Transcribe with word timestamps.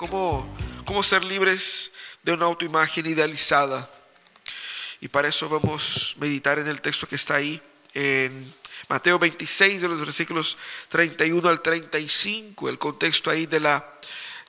cómo, 0.00 0.48
cómo 0.86 1.02
ser 1.02 1.22
libres 1.22 1.92
de 2.22 2.32
una 2.32 2.46
autoimagen 2.46 3.04
idealizada. 3.04 3.92
Y 4.98 5.08
para 5.08 5.28
eso 5.28 5.46
vamos 5.46 6.14
a 6.16 6.20
meditar 6.20 6.58
en 6.58 6.68
el 6.68 6.80
texto 6.80 7.06
que 7.06 7.16
está 7.16 7.34
ahí, 7.34 7.60
en 7.92 8.50
Mateo 8.88 9.18
26, 9.18 9.82
de 9.82 9.88
los 9.88 10.00
versículos 10.00 10.56
31 10.88 11.46
al 11.46 11.60
35, 11.60 12.70
el 12.70 12.78
contexto 12.78 13.28
ahí 13.28 13.44
de 13.44 13.60
la, 13.60 14.00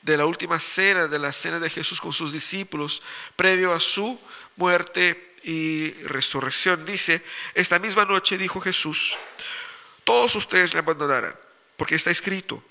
de 0.02 0.16
la 0.16 0.25
última 0.25 0.57
cena, 0.57 1.07
de 1.07 1.20
la 1.20 1.34
cena 1.34 1.60
de 1.60 1.70
Jesús 1.70 2.00
con 2.00 2.14
sus 2.14 2.32
discípulos, 2.32 3.02
previo 3.36 3.74
a 3.74 3.82
su 3.82 4.18
muerte 4.56 5.33
y 5.43 5.92
resurrección. 6.06 6.86
Dice, 6.86 7.25
esta 7.56 7.78
misma 7.78 8.06
noche 8.06 8.38
dijo 8.38 8.61
Jesús, 8.61 9.18
todos 10.06 10.33
ustedes 10.33 10.74
me 10.74 10.79
abandonarán, 10.79 11.36
porque 11.75 11.96
está 11.96 12.10
escrito, 12.10 12.64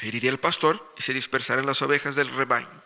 heriría 0.00 0.30
el 0.30 0.40
pastor 0.40 0.94
y 0.96 1.02
se 1.02 1.14
dispersarán 1.14 1.66
las 1.66 1.82
ovejas 1.82 2.14
del 2.14 2.28
rebaño. 2.28 2.82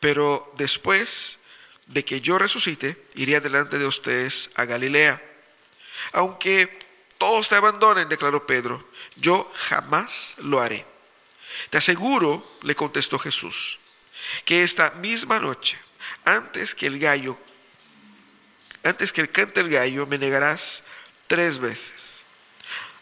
Pero 0.00 0.52
después 0.56 1.38
de 1.86 2.04
que 2.04 2.20
yo 2.20 2.38
resucite, 2.38 3.06
iría 3.14 3.40
delante 3.40 3.78
de 3.78 3.86
ustedes 3.86 4.50
a 4.56 4.64
Galilea. 4.64 5.22
Aunque 6.12 6.78
todos 7.18 7.48
te 7.48 7.54
abandonen, 7.54 8.08
declaró 8.08 8.46
Pedro, 8.46 8.86
yo 9.16 9.50
jamás 9.54 10.34
lo 10.38 10.60
haré. 10.60 10.84
Te 11.70 11.78
aseguro, 11.78 12.58
le 12.62 12.74
contestó 12.74 13.18
Jesús, 13.18 13.78
que 14.44 14.62
esta 14.62 14.90
misma 14.92 15.38
noche, 15.38 15.78
antes 16.24 16.74
que 16.74 16.86
el 16.86 16.98
gallo, 16.98 17.38
antes 18.82 19.12
que 19.12 19.26
cante 19.28 19.60
el 19.60 19.70
gallo, 19.70 20.06
me 20.06 20.18
negarás 20.18 20.84
tres 21.26 21.58
veces. 21.58 22.24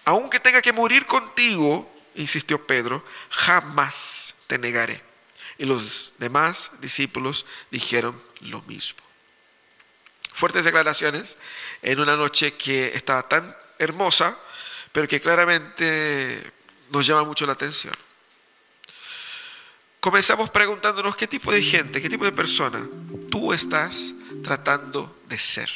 Aunque 0.04 0.40
tenga 0.40 0.62
que 0.62 0.72
morir 0.72 1.06
contigo, 1.06 1.90
insistió 2.14 2.66
Pedro, 2.66 3.04
jamás 3.30 4.34
te 4.46 4.58
negaré. 4.58 5.02
Y 5.58 5.66
los 5.66 6.14
demás 6.18 6.70
discípulos 6.80 7.46
dijeron 7.70 8.20
lo 8.40 8.62
mismo. 8.62 9.00
Fuertes 10.32 10.64
declaraciones 10.64 11.38
en 11.82 12.00
una 12.00 12.16
noche 12.16 12.54
que 12.54 12.88
estaba 12.88 13.28
tan 13.28 13.56
hermosa, 13.78 14.36
pero 14.92 15.06
que 15.06 15.20
claramente 15.20 16.52
nos 16.90 17.06
llama 17.06 17.24
mucho 17.24 17.46
la 17.46 17.52
atención. 17.52 17.94
Comenzamos 20.00 20.50
preguntándonos 20.50 21.16
qué 21.16 21.26
tipo 21.26 21.50
de 21.50 21.62
gente, 21.62 22.02
qué 22.02 22.10
tipo 22.10 22.24
de 22.24 22.32
persona 22.32 22.86
tú 23.30 23.52
estás 23.52 24.12
tratando 24.42 25.18
de 25.28 25.38
ser. 25.38 25.70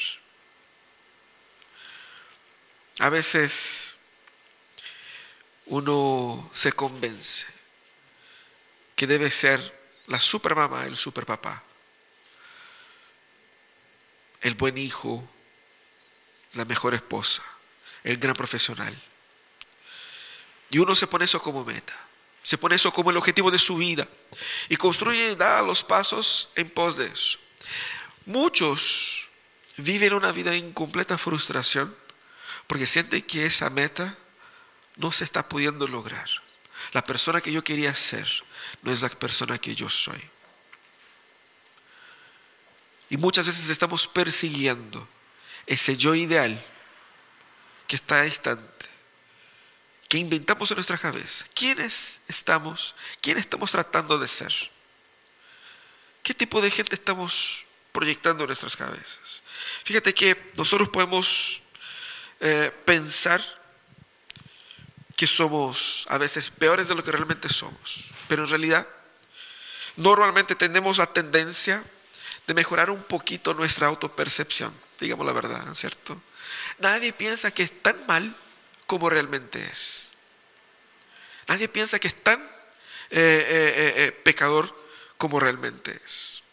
A 2.98 3.08
veces 3.08 3.87
uno 5.68 6.50
se 6.52 6.72
convence 6.72 7.46
que 8.96 9.06
debe 9.06 9.30
ser 9.30 9.78
la 10.06 10.18
supermamá, 10.18 10.86
el 10.86 10.96
superpapá, 10.96 11.62
el 14.40 14.54
buen 14.54 14.78
hijo, 14.78 15.28
la 16.54 16.64
mejor 16.64 16.94
esposa, 16.94 17.42
el 18.02 18.16
gran 18.16 18.34
profesional. 18.34 19.00
Y 20.70 20.78
uno 20.78 20.94
se 20.94 21.06
pone 21.06 21.26
eso 21.26 21.40
como 21.40 21.64
meta, 21.64 21.94
se 22.42 22.58
pone 22.58 22.76
eso 22.76 22.92
como 22.92 23.10
el 23.10 23.16
objetivo 23.16 23.50
de 23.50 23.58
su 23.58 23.76
vida 23.76 24.08
y 24.68 24.76
construye 24.76 25.32
y 25.32 25.34
da 25.34 25.62
los 25.62 25.84
pasos 25.84 26.50
en 26.56 26.70
pos 26.70 26.96
de 26.96 27.06
eso. 27.06 27.38
Muchos 28.24 29.28
viven 29.76 30.14
una 30.14 30.32
vida 30.32 30.54
en 30.54 30.72
completa 30.72 31.18
frustración 31.18 31.94
porque 32.66 32.86
sienten 32.86 33.22
que 33.22 33.46
esa 33.46 33.70
meta 33.70 34.16
no 34.98 35.10
se 35.10 35.24
está 35.24 35.48
pudiendo 35.48 35.88
lograr. 35.88 36.28
La 36.92 37.04
persona 37.04 37.40
que 37.40 37.52
yo 37.52 37.64
quería 37.64 37.94
ser 37.94 38.28
no 38.82 38.92
es 38.92 39.02
la 39.02 39.08
persona 39.08 39.58
que 39.58 39.74
yo 39.74 39.88
soy. 39.88 40.20
Y 43.10 43.16
muchas 43.16 43.46
veces 43.46 43.70
estamos 43.70 44.06
persiguiendo 44.06 45.08
ese 45.66 45.96
yo 45.96 46.14
ideal 46.14 46.62
que 47.86 47.96
está 47.96 48.22
distante, 48.22 48.86
que 50.08 50.18
inventamos 50.18 50.70
en 50.70 50.76
nuestra 50.76 50.98
cabeza. 50.98 51.46
¿Quiénes 51.54 52.18
estamos? 52.28 52.94
¿Quién 53.20 53.38
estamos 53.38 53.70
tratando 53.70 54.18
de 54.18 54.28
ser? 54.28 54.52
¿Qué 56.22 56.34
tipo 56.34 56.60
de 56.60 56.70
gente 56.70 56.94
estamos 56.94 57.64
proyectando 57.92 58.44
en 58.44 58.48
nuestras 58.48 58.76
cabezas? 58.76 59.42
Fíjate 59.84 60.12
que 60.12 60.52
nosotros 60.56 60.90
podemos 60.90 61.62
eh, 62.40 62.70
pensar 62.84 63.57
que 65.18 65.26
somos 65.26 66.06
a 66.10 66.16
veces 66.16 66.48
peores 66.48 66.86
de 66.86 66.94
lo 66.94 67.02
que 67.02 67.10
realmente 67.10 67.48
somos. 67.48 68.04
Pero 68.28 68.44
en 68.44 68.50
realidad, 68.50 68.86
normalmente 69.96 70.54
tenemos 70.54 70.98
la 70.98 71.06
tendencia 71.06 71.82
de 72.46 72.54
mejorar 72.54 72.88
un 72.88 73.02
poquito 73.02 73.52
nuestra 73.52 73.88
autopercepción, 73.88 74.72
digamos 75.00 75.26
la 75.26 75.32
verdad, 75.32 75.64
¿no 75.66 75.72
es 75.72 75.78
cierto? 75.78 76.22
Nadie 76.78 77.12
piensa 77.12 77.50
que 77.50 77.64
es 77.64 77.82
tan 77.82 78.06
mal 78.06 78.32
como 78.86 79.10
realmente 79.10 79.60
es. 79.60 80.12
Nadie 81.48 81.68
piensa 81.68 81.98
que 81.98 82.06
es 82.06 82.22
tan 82.22 82.40
eh, 82.40 82.46
eh, 83.10 83.94
eh, 83.96 84.12
pecador 84.12 84.72
como 85.16 85.40
realmente 85.40 86.00
es. 86.04 86.44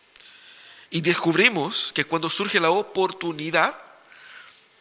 Y 0.89 1.01
descubrimos 1.01 1.91
que 1.93 2.05
cuando 2.05 2.31
surge 2.31 2.59
la 2.59 2.71
oportunidad 2.71 3.79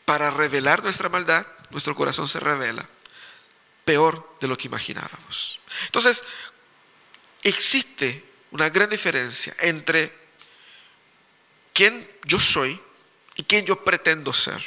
para 0.06 0.30
revelar 0.30 0.82
nuestra 0.82 1.10
maldad, 1.10 1.46
nuestro 1.68 1.94
corazón 1.94 2.26
se 2.26 2.40
revela 2.40 2.88
peor 3.84 4.36
de 4.40 4.48
lo 4.48 4.56
que 4.56 4.68
imaginábamos. 4.68 5.60
Entonces, 5.86 6.22
existe 7.42 8.24
una 8.50 8.70
gran 8.70 8.88
diferencia 8.88 9.54
entre 9.60 10.12
quién 11.72 12.08
yo 12.24 12.38
soy 12.40 12.80
y 13.36 13.42
quién 13.42 13.66
yo 13.66 13.84
pretendo 13.84 14.32
ser. 14.32 14.62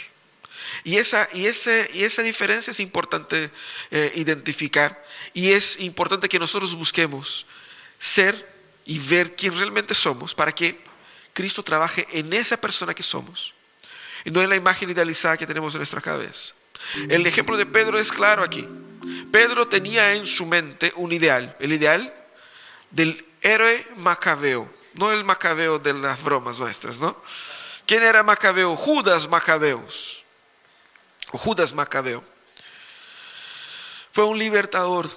Y 0.84 0.98
esa, 0.98 1.28
y 1.34 1.48
ese, 1.48 1.90
y 1.94 2.04
esa 2.04 2.22
diferencia 2.22 2.72
es 2.72 2.80
importante 2.80 3.52
eh, 3.90 4.12
identificar 4.16 5.04
y 5.34 5.52
es 5.52 5.80
importante 5.80 6.30
que 6.30 6.40
nosotros 6.40 6.76
busquemos 6.76 7.46
ser 7.98 8.48
y 8.86 9.00
ver 9.00 9.36
quién 9.36 9.58
realmente 9.58 9.94
somos 9.94 10.36
para 10.36 10.54
que 10.54 10.80
Cristo 11.34 11.64
trabaje 11.64 12.08
en 12.12 12.32
esa 12.34 12.60
persona 12.60 12.94
que 12.94 13.04
somos 13.04 13.54
y 14.26 14.32
no 14.32 14.42
en 14.42 14.50
la 14.50 14.56
imagen 14.56 14.90
idealizada 14.90 15.38
que 15.38 15.48
tenemos 15.48 15.74
en 15.74 15.80
nuestra 15.80 16.02
cabeza. 16.02 16.54
El 17.10 17.26
ejemplo 17.26 17.58
de 17.58 17.66
Pedro 17.66 18.00
es 18.00 18.12
claro 18.12 18.44
aquí. 18.44 18.68
Pedro 19.32 19.68
tenía 19.68 20.14
en 20.14 20.26
su 20.26 20.46
mente 20.46 20.94
un 20.96 21.12
ideal, 21.12 21.56
el 21.60 21.74
ideal 21.74 22.14
del 22.92 23.26
héroe 23.42 23.86
macabeo, 23.98 24.70
no 24.94 25.12
el 25.12 25.24
macabeo 25.24 25.80
de 25.80 25.94
las 25.94 26.22
bromas 26.24 26.60
nuestras, 26.60 27.00
¿no? 27.00 27.22
¿Quién 27.88 28.04
era 28.04 28.22
Macabeo? 28.22 28.76
Judas 28.76 29.30
Macabeos, 29.30 30.22
Judas 31.32 31.72
Macabeo. 31.72 32.22
Fue 34.12 34.26
un 34.26 34.38
libertador 34.38 35.10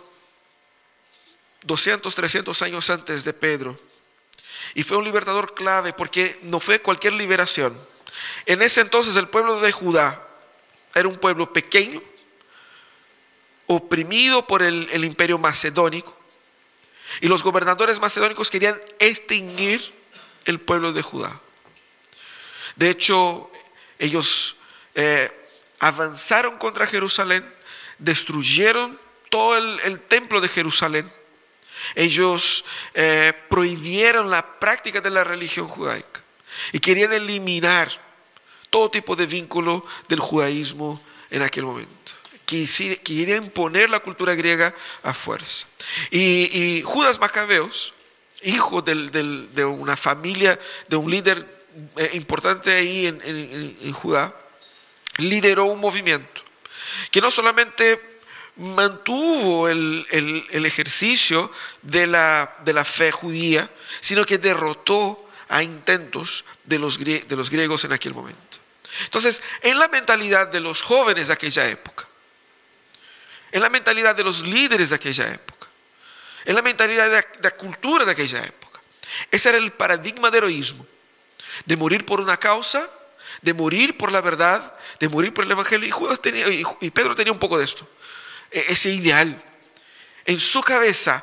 200, 1.65 2.15
300 2.15 2.63
años 2.63 2.89
antes 2.91 3.25
de 3.25 3.33
Pedro. 3.33 3.77
Y 4.75 4.85
fue 4.85 4.99
un 4.99 5.05
libertador 5.05 5.53
clave 5.53 5.93
porque 5.93 6.39
no 6.43 6.61
fue 6.61 6.81
cualquier 6.81 7.15
liberación. 7.15 7.77
En 8.47 8.63
ese 8.63 8.83
entonces 8.83 9.17
el 9.17 9.27
pueblo 9.27 9.61
de 9.61 9.73
Judá 9.73 10.29
era 10.95 11.09
un 11.09 11.17
pueblo 11.17 11.53
pequeño, 11.53 12.01
oprimido 13.71 14.45
por 14.49 14.65
el, 14.65 15.05
imperio 15.05 15.39
macedónico. 15.39 16.17
Y 17.21 17.29
los 17.29 17.45
gobernadores 17.45 18.01
macedónicos 18.01 18.51
querían 18.51 18.81
extinguir 18.99 19.95
el 20.45 20.59
pueblo 20.59 20.93
de 20.93 21.03
Judá. 21.03 21.41
De 22.75 22.91
hecho, 22.91 23.49
ellos 23.97 24.57
eh, 24.97 25.31
avanzaron 25.79 26.59
contra 26.59 26.85
Jerusalén, 26.85 27.49
destruyeron 27.99 28.99
todo 29.29 29.57
el, 29.57 30.01
templo 30.01 30.41
de 30.41 30.49
Jerusalén. 30.49 31.13
Ellos 31.95 32.65
eh, 32.95 33.33
prohibieron 33.49 34.31
la 34.31 34.59
práctica 34.59 35.01
de 35.01 35.11
la 35.11 35.23
religión 35.23 35.69
judaica 35.69 36.25
y 36.73 36.81
querían 36.81 37.13
eliminar 37.13 37.89
todo 38.69 38.91
tipo 38.91 39.15
de 39.15 39.27
vínculo 39.27 39.87
del 40.09 40.19
judaísmo 40.19 41.01
en 41.31 41.43
aquel 41.43 41.67
momento 41.67 42.00
quería 43.03 43.37
imponer 43.37 43.91
la 43.91 44.01
cultura 44.01 44.35
griega 44.35 44.75
a 45.03 45.15
fuerza. 45.15 45.67
Y, 46.11 46.83
Judas 46.85 47.21
Macabeos, 47.21 47.95
hijo 48.43 48.83
de 48.83 49.65
una 49.65 49.97
familia, 49.97 50.59
de 50.89 50.97
un 50.97 51.11
líder 51.11 51.47
eh, 51.97 52.11
importante 52.15 52.73
ahí 52.73 53.07
en, 53.07 53.93
Judá, 53.93 54.35
lideró 55.19 55.67
un 55.67 55.81
movimiento 55.81 56.43
que 57.11 57.21
no 57.21 57.31
solamente 57.31 58.01
mantuvo 58.57 59.69
el, 59.69 60.07
ejercicio 60.51 61.51
de 61.83 62.07
la, 62.07 62.57
de 62.65 62.73
la, 62.73 62.85
fe 62.85 63.13
judía, 63.13 63.71
sino 64.01 64.27
que 64.27 64.39
derrotó 64.39 65.29
a 65.49 65.63
intentos 65.63 66.45
de 66.65 66.79
los 66.79 66.99
griegos 66.99 67.85
en 67.85 67.93
aquel 67.93 68.15
momento. 68.15 68.51
Entonces, 69.05 69.41
en 69.63 69.79
la 69.79 69.89
mentalidad 69.89 70.49
de 70.49 70.61
los 70.61 70.83
jóvenes 70.83 71.29
de 71.29 71.35
aquella 71.35 71.69
época, 71.69 72.09
en 73.53 73.63
la 73.63 73.69
mentalidad 73.69 74.15
de 74.15 74.25
los 74.25 74.43
líderes 74.43 74.91
de 74.91 74.97
aquella 74.97 75.33
época. 75.33 75.69
en 76.45 76.55
la 76.55 76.63
mentalidad 76.63 77.11
de 77.11 77.25
la, 77.43 77.51
cultura 77.51 78.05
de 78.05 78.13
aquella 78.13 78.43
época. 78.43 78.81
Ese 79.31 79.51
era 79.51 79.59
el 79.59 79.73
paradigma 79.73 80.31
de 80.31 80.39
heroísmo, 80.39 80.87
de 81.67 81.77
morir 81.77 82.07
por 82.07 82.19
una 82.19 82.39
causa, 82.39 82.89
de 83.43 83.53
morir 83.53 83.99
por 83.99 84.11
la 84.11 84.23
verdad, 84.23 84.75
de 84.99 85.09
morir 85.09 85.35
por 85.35 85.45
el 85.45 85.51
Evangelio. 85.51 85.87
Y, 85.89 86.65
y 86.81 86.91
Pedro 86.91 87.15
tenía 87.15 87.33
un 87.33 87.39
poco 87.39 87.59
de 87.59 87.65
esto, 87.65 87.87
e, 88.51 88.65
ese 88.69 88.91
ideal. 88.91 89.43
En 90.25 90.41
su 90.41 90.63
cabeza, 90.63 91.23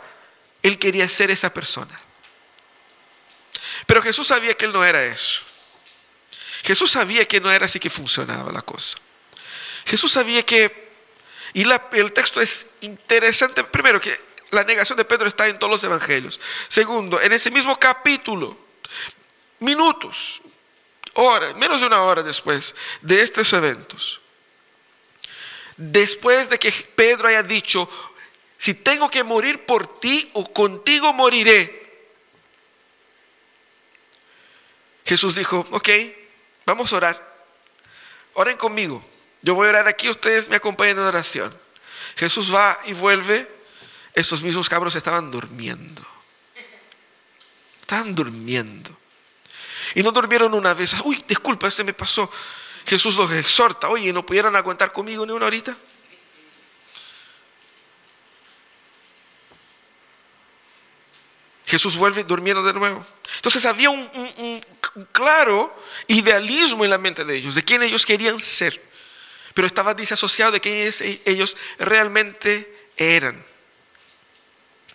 él 0.61 0.77
quería 0.77 1.09
ser 1.09 1.31
esa 1.31 1.51
persona. 1.51 1.99
Pero 3.87 4.01
Jesús 4.01 4.27
sabía 4.27 4.53
que 4.53 4.65
él 4.65 4.73
no 4.73 4.83
era 4.83 5.03
eso. 5.03 5.43
Jesús 6.63 6.91
sabía 6.91 7.25
que 7.25 7.39
no 7.39 7.51
era 7.51 7.65
así 7.65 7.79
que 7.79 7.89
funcionaba 7.89 8.51
la 8.51 8.61
cosa. 8.61 8.97
Jesús 9.85 10.11
sabía 10.11 10.45
que, 10.45 10.86
y 11.57 11.63
el 11.93 12.13
texto 12.13 12.39
es 12.39 12.67
interesante, 12.81 13.63
primero 13.63 13.99
que 13.99 14.15
la 14.51 14.63
negación 14.63 14.95
de 14.95 15.05
Pedro 15.05 15.27
está 15.27 15.47
en 15.47 15.57
todos 15.57 15.71
los 15.71 15.83
evangelios. 15.83 16.39
Segundo, 16.67 17.19
en 17.19 17.33
ese 17.33 17.49
mismo 17.49 17.75
capítulo, 17.79 18.55
minutos, 19.57 20.39
horas, 21.15 21.55
menos 21.55 21.81
de 21.81 21.87
una 21.87 22.03
hora 22.03 22.21
después 22.21 22.75
de 23.01 23.23
estos 23.23 23.51
eventos, 23.53 24.21
después 25.77 26.47
de 26.47 26.59
que 26.59 26.71
Pedro 26.71 27.27
haya 27.27 27.41
dicho, 27.41 27.89
si 28.59 28.75
tengo 28.75 29.09
que 29.09 29.23
morir 29.23 29.65
por 29.65 29.99
ti 29.99 30.29
o 30.33 30.53
contigo 30.53 31.11
moriré, 31.11 32.05
Jesús 35.05 35.33
dijo, 35.33 35.65
ok, 35.71 35.89
vamos 36.67 36.93
a 36.93 36.97
orar. 36.97 37.37
Oren 38.35 38.57
conmigo. 38.57 39.03
Yo 39.41 39.55
voy 39.55 39.67
a 39.67 39.69
orar 39.69 39.87
aquí, 39.87 40.09
ustedes 40.09 40.49
me 40.49 40.55
acompañan 40.55 40.97
en 40.97 41.03
oración. 41.03 41.55
Jesús 42.15 42.53
va 42.53 42.77
y 42.85 42.93
vuelve. 42.93 43.55
Estos 44.13 44.41
mismos 44.41 44.67
cabros 44.67 44.95
estaban 44.95 45.29
durmiendo. 45.29 46.05
Estaban 47.81 48.15
durmiendo. 48.15 48.89
Y 49.95 50.03
no 50.03 50.11
durmieron 50.11 50.53
una 50.53 50.73
vez. 50.73 50.95
Uy, 51.03 51.23
disculpa, 51.27 51.69
se 51.69 51.83
me 51.83 51.93
pasó. 51.93 52.29
Jesús 52.85 53.15
los 53.15 53.31
exhorta. 53.31 53.89
Oye, 53.89 54.11
¿no 54.11 54.25
pudieron 54.25 54.55
aguantar 54.55 54.91
conmigo 54.91 55.25
ni 55.25 55.31
una 55.31 55.45
horita? 55.45 55.77
Jesús 61.67 61.97
vuelve 61.97 62.23
durmiendo 62.23 62.63
de 62.63 62.73
nuevo. 62.73 63.05
Entonces 63.35 63.65
había 63.65 63.89
un, 63.89 64.09
claro 65.11 65.75
idealismo 66.07 66.85
en 66.85 66.89
la 66.89 66.97
mente 66.97 67.25
de 67.25 67.35
ellos, 67.35 67.55
de 67.55 67.63
quién 67.63 67.83
ellos 67.83 68.05
querían 68.05 68.39
ser, 68.39 68.81
pero 69.57 69.65
estaba 69.65 69.95
disasociado 69.95 70.51
de 70.51 70.61
quién 70.61 70.87
ellos 71.25 71.57
realmente 71.79 72.91
eran. 72.95 73.43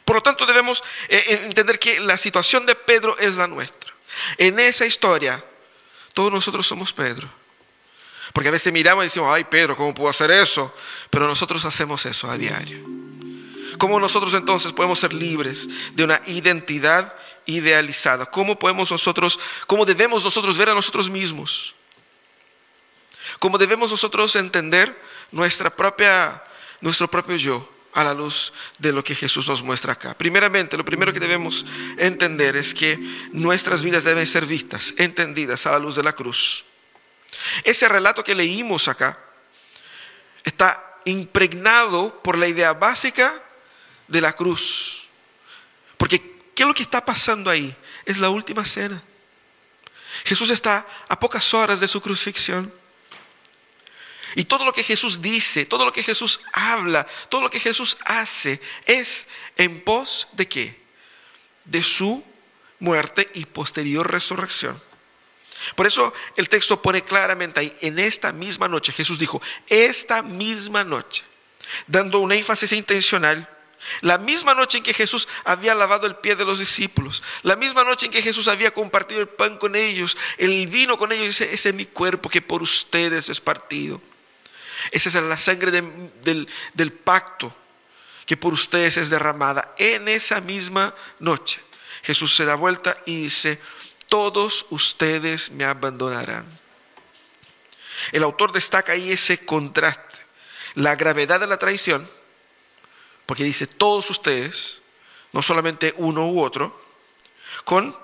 Por 0.04 0.14
lo 0.14 0.22
tanto, 0.22 0.46
debemos 0.46 0.84
eh, 1.08 1.40
entender 1.46 1.80
que 1.80 1.98
la 1.98 2.16
situación 2.16 2.64
de 2.64 2.76
Pedro 2.76 3.18
es 3.18 3.38
la 3.38 3.48
nuestra. 3.48 3.92
En 4.38 4.60
esa 4.60 4.86
historia, 4.86 5.44
todos 6.14 6.30
nosotros 6.30 6.64
somos 6.64 6.92
Pedro. 6.92 7.28
Porque 8.32 8.50
a 8.50 8.52
veces 8.52 8.72
miramos 8.72 9.02
y 9.02 9.06
decimos, 9.06 9.30
ay 9.32 9.42
Pedro, 9.42 9.76
¿cómo 9.76 9.92
puedo 9.92 10.10
hacer 10.10 10.30
eso? 10.30 10.72
Pero 11.10 11.26
nosotros 11.26 11.64
hacemos 11.64 12.06
eso 12.06 12.30
a 12.30 12.38
diario. 12.38 12.86
¿Cómo 13.78 13.98
nosotros 13.98 14.32
entonces 14.34 14.72
podemos 14.72 15.00
ser 15.00 15.12
libres 15.12 15.66
de 15.90 16.04
una 16.04 16.20
identidad 16.28 17.12
idealizada? 17.46 18.26
¿Cómo 18.26 18.56
podemos 18.60 18.92
nosotros, 18.92 19.40
cómo 19.66 19.84
debemos 19.84 20.22
nosotros 20.22 20.56
ver 20.56 20.68
a 20.68 20.74
nosotros 20.74 21.10
mismos? 21.10 21.74
¿Cómo 23.42 23.58
debemos 23.58 23.90
nosotros 23.90 24.36
entender 24.36 24.96
nuestra 25.32 25.68
propia, 25.68 26.44
nuestro 26.80 27.10
propio 27.10 27.34
yo 27.34 27.68
a 27.92 28.04
la 28.04 28.14
luz 28.14 28.52
de 28.78 28.92
lo 28.92 29.02
que 29.02 29.16
Jesús 29.16 29.48
nos 29.48 29.64
muestra 29.64 29.94
acá? 29.94 30.16
Primeramente, 30.16 30.76
lo 30.76 30.84
primero 30.84 31.12
que 31.12 31.18
debemos 31.18 31.66
entender 31.98 32.54
es 32.54 32.72
que 32.72 32.96
nuestras 33.32 33.82
vidas 33.82 34.04
deben 34.04 34.28
ser 34.28 34.46
vistas, 34.46 34.94
entendidas 34.96 35.66
a 35.66 35.72
la 35.72 35.80
luz 35.80 35.96
de 35.96 36.04
la 36.04 36.12
cruz. 36.12 36.64
Ese 37.64 37.88
relato 37.88 38.22
que 38.22 38.36
leímos 38.36 38.86
acá 38.86 39.18
está 40.44 41.00
impregnado 41.04 42.22
por 42.22 42.38
la 42.38 42.46
idea 42.46 42.72
básica 42.74 43.42
de 44.06 44.20
la 44.20 44.34
cruz. 44.34 45.08
Porque, 45.96 46.20
¿qué 46.54 46.62
es 46.62 46.66
lo 46.68 46.74
que 46.74 46.84
está 46.84 47.04
pasando 47.04 47.50
ahí? 47.50 47.76
Es 48.04 48.20
la 48.20 48.30
última 48.30 48.64
cena. 48.64 49.02
Jesús 50.26 50.50
está 50.50 50.86
a 51.08 51.18
pocas 51.18 51.52
horas 51.54 51.80
de 51.80 51.88
su 51.88 52.00
crucifixión. 52.00 52.81
Y 54.34 54.44
todo 54.44 54.64
lo 54.64 54.72
que 54.72 54.82
Jesús 54.82 55.20
dice, 55.20 55.66
todo 55.66 55.84
lo 55.84 55.92
que 55.92 56.02
Jesús 56.02 56.40
habla, 56.52 57.06
todo 57.28 57.42
lo 57.42 57.50
que 57.50 57.60
Jesús 57.60 57.96
hace 58.04 58.60
es 58.86 59.28
en 59.56 59.80
pos 59.80 60.28
de 60.32 60.48
qué? 60.48 60.80
De 61.64 61.82
su 61.82 62.24
muerte 62.78 63.30
y 63.34 63.44
posterior 63.46 64.10
resurrección. 64.10 64.80
Por 65.76 65.86
eso 65.86 66.12
el 66.36 66.48
texto 66.48 66.82
pone 66.82 67.02
claramente 67.02 67.60
ahí, 67.60 67.76
en 67.80 67.98
esta 67.98 68.32
misma 68.32 68.68
noche, 68.68 68.92
Jesús 68.92 69.18
dijo, 69.18 69.40
esta 69.68 70.22
misma 70.22 70.82
noche, 70.82 71.24
dando 71.86 72.18
un 72.18 72.32
énfasis 72.32 72.72
intencional 72.72 73.48
la 74.00 74.18
misma 74.18 74.54
noche 74.54 74.78
en 74.78 74.84
que 74.84 74.94
Jesús 74.94 75.28
había 75.44 75.74
lavado 75.74 76.06
el 76.06 76.16
pie 76.16 76.36
de 76.36 76.44
los 76.44 76.58
discípulos, 76.58 77.22
la 77.42 77.56
misma 77.56 77.84
noche 77.84 78.06
en 78.06 78.12
que 78.12 78.22
Jesús 78.22 78.48
había 78.48 78.72
compartido 78.72 79.20
el 79.20 79.28
pan 79.28 79.58
con 79.58 79.74
ellos, 79.74 80.16
el 80.38 80.66
vino 80.68 80.96
con 80.96 81.12
ellos, 81.12 81.26
dice, 81.26 81.52
ese 81.52 81.70
es 81.70 81.74
mi 81.74 81.86
cuerpo 81.86 82.28
que 82.28 82.40
por 82.40 82.62
ustedes 82.62 83.28
es 83.28 83.40
partido. 83.40 84.00
Esa 84.90 85.08
es 85.08 85.14
la 85.14 85.38
sangre 85.38 85.70
del, 85.70 86.48
del 86.74 86.92
pacto 86.92 87.54
que 88.26 88.36
por 88.36 88.52
ustedes 88.52 88.96
es 88.96 89.10
derramada. 89.10 89.74
En 89.78 90.08
esa 90.08 90.40
misma 90.40 90.94
noche 91.18 91.60
Jesús 92.02 92.34
se 92.34 92.44
da 92.44 92.54
vuelta 92.54 92.96
y 93.06 93.24
dice, 93.24 93.60
todos 94.08 94.66
ustedes 94.70 95.50
me 95.50 95.64
abandonarán. 95.64 96.46
El 98.10 98.22
autor 98.24 98.52
destaca 98.52 98.92
ahí 98.92 99.12
ese 99.12 99.44
contraste, 99.44 100.16
la 100.74 100.96
gravedad 100.96 101.38
de 101.38 101.46
la 101.46 101.58
traición 101.58 102.08
porque 103.26 103.44
dice 103.44 103.66
todos 103.66 104.10
ustedes, 104.10 104.82
no 105.32 105.40
solamente 105.40 105.94
uno 105.96 106.26
u 106.26 106.42
otro, 106.42 106.78
con 107.64 107.96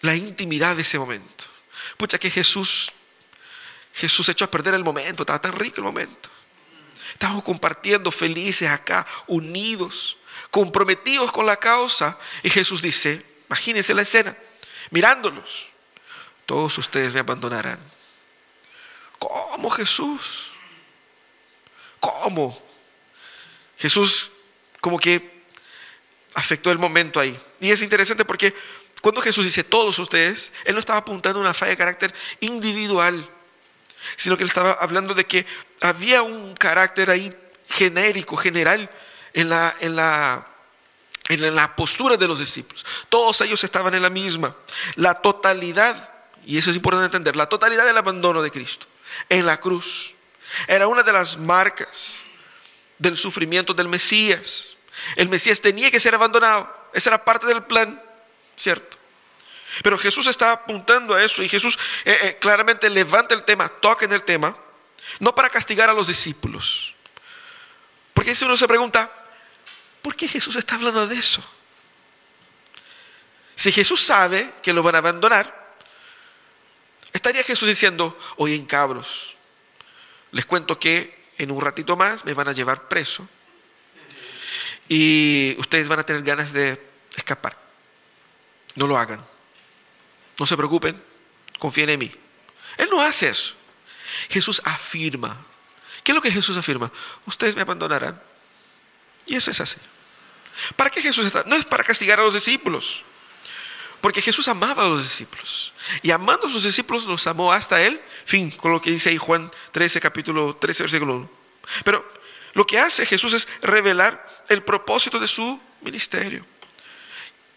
la 0.00 0.14
intimidad 0.14 0.76
de 0.76 0.80
ese 0.82 0.98
momento. 0.98 1.44
Pucha 1.98 2.18
que 2.18 2.30
Jesús, 2.30 2.92
Jesús 3.98 4.28
echó 4.28 4.44
a 4.44 4.50
perder 4.50 4.74
el 4.74 4.84
momento, 4.84 5.24
estaba 5.24 5.40
tan 5.40 5.52
rico 5.52 5.78
el 5.78 5.82
momento. 5.82 6.30
Estábamos 7.12 7.42
compartiendo 7.42 8.12
felices 8.12 8.70
acá, 8.70 9.04
unidos, 9.26 10.16
comprometidos 10.52 11.32
con 11.32 11.46
la 11.46 11.56
causa. 11.56 12.16
Y 12.44 12.50
Jesús 12.50 12.80
dice, 12.80 13.26
imagínense 13.48 13.94
la 13.94 14.02
escena, 14.02 14.36
mirándolos, 14.90 15.66
todos 16.46 16.78
ustedes 16.78 17.12
me 17.12 17.20
abandonarán. 17.20 17.80
¿Cómo 19.18 19.68
Jesús? 19.68 20.50
¿Cómo? 21.98 22.62
Jesús 23.78 24.30
como 24.80 25.00
que 25.00 25.42
afectó 26.34 26.70
el 26.70 26.78
momento 26.78 27.18
ahí. 27.18 27.36
Y 27.58 27.72
es 27.72 27.82
interesante 27.82 28.24
porque 28.24 28.54
cuando 29.02 29.20
Jesús 29.20 29.44
dice 29.44 29.64
todos 29.64 29.98
ustedes, 29.98 30.52
Él 30.64 30.74
no 30.74 30.78
estaba 30.78 31.00
apuntando 31.00 31.40
a 31.40 31.42
una 31.42 31.52
falla 31.52 31.70
de 31.70 31.76
carácter 31.76 32.14
individual, 32.38 33.28
sino 34.16 34.36
que 34.36 34.42
Él 34.42 34.48
estaba 34.48 34.72
hablando 34.72 35.14
de 35.14 35.24
que 35.26 35.46
había 35.80 36.22
un 36.22 36.54
carácter 36.54 37.10
ahí 37.10 37.34
genérico, 37.68 38.36
general, 38.36 38.90
en 39.34 39.48
la, 39.48 39.74
en 39.80 39.96
la, 39.96 40.46
en 41.28 41.54
la 41.54 41.76
postura 41.76 42.16
de 42.16 42.28
los 42.28 42.38
discípulos. 42.38 42.84
Todos 43.08 43.40
ellos 43.42 43.62
estaban 43.64 43.94
en 43.94 44.02
la 44.02 44.10
misma. 44.10 44.54
La 44.96 45.14
totalidad, 45.14 46.10
y 46.44 46.58
eso 46.58 46.70
es 46.70 46.76
importante 46.76 47.06
entender, 47.06 47.36
la 47.36 47.46
totalidad 47.46 47.86
del 47.86 47.98
abandono 47.98 48.42
de 48.42 48.50
Cristo 48.50 48.86
en 49.28 49.46
la 49.46 49.58
cruz 49.58 50.14
era 50.66 50.86
una 50.86 51.02
de 51.02 51.12
las 51.12 51.36
marcas 51.36 52.20
del 52.98 53.16
sufrimiento 53.16 53.74
del 53.74 53.88
Mesías. 53.88 54.76
El 55.16 55.28
Mesías 55.28 55.60
tenía 55.60 55.90
que 55.90 56.00
ser 56.00 56.14
abandonado. 56.14 56.68
Esa 56.92 57.10
era 57.10 57.24
parte 57.24 57.46
del 57.46 57.62
plan, 57.62 58.02
¿cierto? 58.56 58.97
Pero 59.82 59.98
Jesús 59.98 60.26
está 60.26 60.52
apuntando 60.52 61.14
a 61.14 61.22
eso 61.22 61.42
y 61.42 61.48
Jesús 61.48 61.78
eh, 62.04 62.18
eh, 62.22 62.38
claramente 62.40 62.88
levanta 62.90 63.34
el 63.34 63.44
tema, 63.44 63.68
toca 63.68 64.04
en 64.04 64.12
el 64.12 64.22
tema, 64.22 64.56
no 65.20 65.34
para 65.34 65.50
castigar 65.50 65.88
a 65.90 65.92
los 65.92 66.06
discípulos. 66.06 66.94
Porque 68.14 68.34
si 68.34 68.44
uno 68.44 68.56
se 68.56 68.66
pregunta, 68.66 69.10
¿por 70.02 70.16
qué 70.16 70.26
Jesús 70.26 70.56
está 70.56 70.74
hablando 70.74 71.06
de 71.06 71.16
eso? 71.16 71.42
Si 73.54 73.72
Jesús 73.72 74.02
sabe 74.02 74.52
que 74.62 74.72
lo 74.72 74.82
van 74.82 74.94
a 74.94 74.98
abandonar, 74.98 75.76
estaría 77.12 77.42
Jesús 77.42 77.68
diciendo, 77.68 78.16
oye, 78.36 78.64
cabros, 78.66 79.36
les 80.32 80.46
cuento 80.46 80.78
que 80.78 81.16
en 81.38 81.50
un 81.50 81.60
ratito 81.60 81.96
más 81.96 82.24
me 82.24 82.34
van 82.34 82.48
a 82.48 82.52
llevar 82.52 82.88
preso 82.88 83.28
y 84.88 85.54
ustedes 85.58 85.88
van 85.88 86.00
a 86.00 86.04
tener 86.04 86.22
ganas 86.22 86.52
de 86.52 86.80
escapar. 87.16 87.56
No 88.74 88.86
lo 88.86 88.98
hagan. 88.98 89.24
No 90.38 90.46
se 90.46 90.56
preocupen, 90.56 91.02
confíen 91.58 91.90
en 91.90 91.98
mí. 91.98 92.12
Él 92.76 92.88
no 92.90 93.00
hace 93.00 93.28
eso. 93.28 93.54
Jesús 94.28 94.62
afirma. 94.64 95.36
¿Qué 96.02 96.12
es 96.12 96.14
lo 96.14 96.22
que 96.22 96.30
Jesús 96.30 96.56
afirma? 96.56 96.90
Ustedes 97.26 97.54
me 97.56 97.62
abandonarán. 97.62 98.20
Y 99.26 99.34
eso 99.34 99.50
es 99.50 99.60
así. 99.60 99.76
¿Para 100.76 100.90
qué 100.90 101.02
Jesús 101.02 101.26
está? 101.26 101.44
No 101.44 101.56
es 101.56 101.64
para 101.64 101.84
castigar 101.84 102.18
a 102.20 102.22
los 102.22 102.34
discípulos. 102.34 103.04
Porque 104.00 104.22
Jesús 104.22 104.46
amaba 104.48 104.84
a 104.84 104.88
los 104.88 105.02
discípulos. 105.02 105.72
Y 106.02 106.10
amando 106.10 106.46
a 106.46 106.50
sus 106.50 106.62
discípulos 106.62 107.04
los 107.04 107.26
amó 107.26 107.52
hasta 107.52 107.82
él. 107.82 108.00
Fin, 108.24 108.50
con 108.52 108.72
lo 108.72 108.80
que 108.80 108.90
dice 108.90 109.10
ahí 109.10 109.18
Juan 109.18 109.50
13, 109.72 110.00
capítulo 110.00 110.56
13, 110.56 110.84
versículo 110.84 111.16
1. 111.16 111.30
Pero 111.84 112.12
lo 112.54 112.66
que 112.66 112.78
hace 112.78 113.04
Jesús 113.04 113.32
es 113.34 113.48
revelar 113.60 114.44
el 114.48 114.62
propósito 114.62 115.18
de 115.18 115.28
su 115.28 115.60
ministerio. 115.82 116.46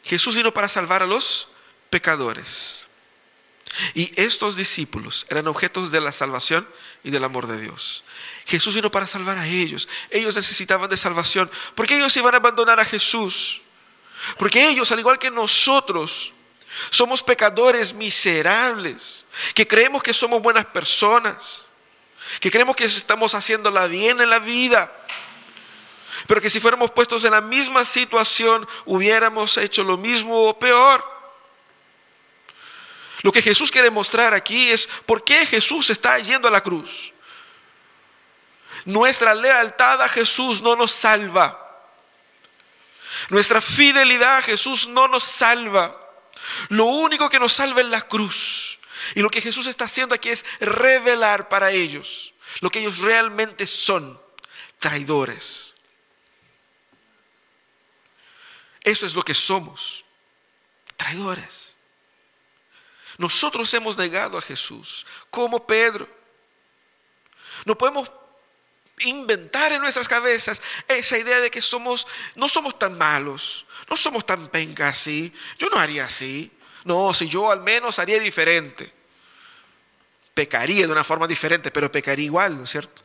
Jesús 0.04 0.36
vino 0.36 0.52
para 0.52 0.68
salvar 0.68 1.04
a 1.04 1.06
los 1.06 1.48
pecadores. 1.92 2.88
Y 3.94 4.12
estos 4.20 4.56
discípulos 4.56 5.28
eran 5.30 5.48
objetos 5.48 5.92
de 5.92 6.02
la 6.02 6.12
salvación 6.12 6.68
y 7.04 7.12
del 7.12 7.24
amor 7.24 7.48
de 7.48 7.62
Dios. 7.62 8.04
Jesús 8.46 8.76
vino 8.76 8.92
para 8.92 9.08
salvar 9.08 9.38
a 9.38 9.48
ellos. 9.48 9.88
Ellos 10.10 10.36
necesitaban 10.36 10.90
de 10.90 10.98
salvación. 10.98 11.50
porque 11.76 11.96
ellos 11.96 12.18
iban 12.18 12.34
a 12.34 12.38
abandonar 12.38 12.80
a 12.80 12.86
Jesús? 12.86 13.62
Porque 14.38 14.68
ellos, 14.68 14.92
al 14.92 15.00
igual 15.00 15.20
que 15.20 15.32
nosotros, 15.32 16.34
somos 16.90 17.24
pecadores 17.24 17.94
miserables, 17.94 19.26
que 19.54 19.68
creemos 19.68 20.04
que 20.04 20.14
somos 20.14 20.42
buenas 20.42 20.66
personas, 20.66 21.66
que 22.40 22.52
creemos 22.52 22.76
que 22.76 22.86
estamos 22.86 23.34
haciéndola 23.36 23.88
bien 23.88 24.22
en 24.22 24.30
la 24.30 24.40
vida, 24.40 24.92
pero 26.28 26.40
que 26.42 26.50
si 26.50 26.60
fuéramos 26.60 26.92
puestos 26.92 27.24
en 27.24 27.32
la 27.32 27.42
misma 27.42 27.84
situación 27.84 28.68
hubiéramos 28.86 29.58
hecho 29.58 29.84
lo 29.84 29.98
mismo 29.98 30.50
o 30.50 30.58
peor. 30.58 31.21
Lo 33.22 33.32
que 33.32 33.42
Jesús 33.42 33.72
quiere 33.72 33.90
mostrar 33.90 34.34
aquí 34.34 34.70
es 34.70 34.88
por 35.06 35.24
qué 35.24 35.46
Jesús 35.46 35.90
está 35.90 36.18
yendo 36.20 36.48
a 36.48 36.52
la 36.52 36.62
cruz. 36.62 37.14
Nuestra 38.86 39.36
lealtad 39.36 40.02
a 40.02 40.10
Jesús 40.10 40.62
no 40.62 40.76
nos 40.76 40.92
salva. 40.92 41.58
Nuestra 43.30 43.62
fidelidad 43.62 44.38
a 44.38 44.42
Jesús 44.42 44.88
no 44.88 45.08
nos 45.08 45.24
salva. 45.24 45.98
Lo 46.70 46.86
único 46.86 47.30
que 47.30 47.40
nos 47.40 47.54
salva 47.54 47.82
es 47.82 47.88
la 47.88 48.02
cruz. 48.02 48.80
Y 49.16 49.22
lo 49.22 49.30
que 49.30 49.42
Jesús 49.42 49.68
está 49.68 49.86
haciendo 49.86 50.16
aquí 50.16 50.30
es 50.30 50.46
revelar 50.60 51.50
para 51.50 51.72
ellos 51.72 52.32
lo 52.60 52.70
que 52.70 52.80
ellos 52.80 53.00
realmente 53.00 53.66
son, 53.66 54.20
traidores. 54.78 55.74
Eso 58.84 59.06
es 59.06 59.14
lo 59.14 59.24
que 59.24 59.34
somos, 59.34 60.04
traidores. 60.98 61.71
Nosotros 63.22 63.72
hemos 63.76 64.00
negado 64.00 64.36
a 64.36 64.42
Jesús, 64.42 65.06
como 65.30 65.68
Pedro. 65.68 66.10
No 67.66 67.78
podemos 67.78 68.12
inventar 68.98 69.72
en 69.72 69.80
nuestras 69.80 70.08
cabezas 70.08 70.60
esa 70.88 71.20
idea 71.20 71.40
de 71.40 71.52
que 71.52 71.62
somos, 71.62 72.08
no 72.34 72.50
somos 72.50 72.80
tan 72.80 72.98
malos, 72.98 73.68
no 73.88 73.96
somos 73.96 74.26
tan 74.26 74.48
penca 74.48 74.88
así. 74.88 75.32
Yo 75.60 75.70
no 75.70 75.78
haría 75.78 76.06
así. 76.06 76.52
No, 76.84 77.14
si 77.14 77.30
yo 77.30 77.52
al 77.52 77.62
menos 77.62 78.00
haría 78.00 78.20
diferente. 78.20 78.92
Pecaría 80.34 80.88
de 80.88 80.92
una 80.92 81.04
forma 81.04 81.28
diferente, 81.28 81.70
pero 81.70 81.92
pecaría 81.92 82.26
igual, 82.26 82.58
¿no 82.58 82.64
es 82.64 82.72
cierto? 82.72 83.04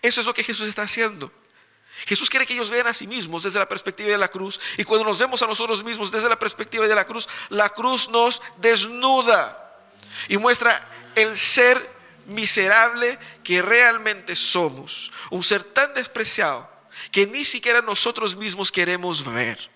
Eso 0.00 0.22
es 0.22 0.26
lo 0.26 0.32
que 0.32 0.42
Jesús 0.42 0.70
está 0.70 0.84
haciendo. 0.84 1.30
Jesús 2.06 2.28
quiere 2.28 2.46
que 2.46 2.54
ellos 2.54 2.70
vean 2.70 2.86
a 2.86 2.94
sí 2.94 3.06
mismos 3.06 3.44
desde 3.44 3.58
la 3.58 3.68
perspectiva 3.68 4.10
de 4.10 4.18
la 4.18 4.28
cruz. 4.28 4.60
Y 4.76 4.84
cuando 4.84 5.04
nos 5.04 5.18
vemos 5.18 5.42
a 5.42 5.46
nosotros 5.46 5.82
mismos 5.84 6.10
desde 6.10 6.28
la 6.28 6.38
perspectiva 6.38 6.86
de 6.86 6.94
la 6.94 7.06
cruz, 7.06 7.28
la 7.48 7.68
cruz 7.70 8.08
nos 8.08 8.42
desnuda 8.58 9.78
y 10.28 10.36
muestra 10.36 10.88
el 11.14 11.36
ser 11.36 11.94
miserable 12.26 13.18
que 13.42 13.62
realmente 13.62 14.36
somos. 14.36 15.12
Un 15.30 15.42
ser 15.42 15.62
tan 15.62 15.94
despreciado 15.94 16.68
que 17.10 17.26
ni 17.26 17.44
siquiera 17.44 17.80
nosotros 17.80 18.36
mismos 18.36 18.70
queremos 18.70 19.24
ver. 19.24 19.70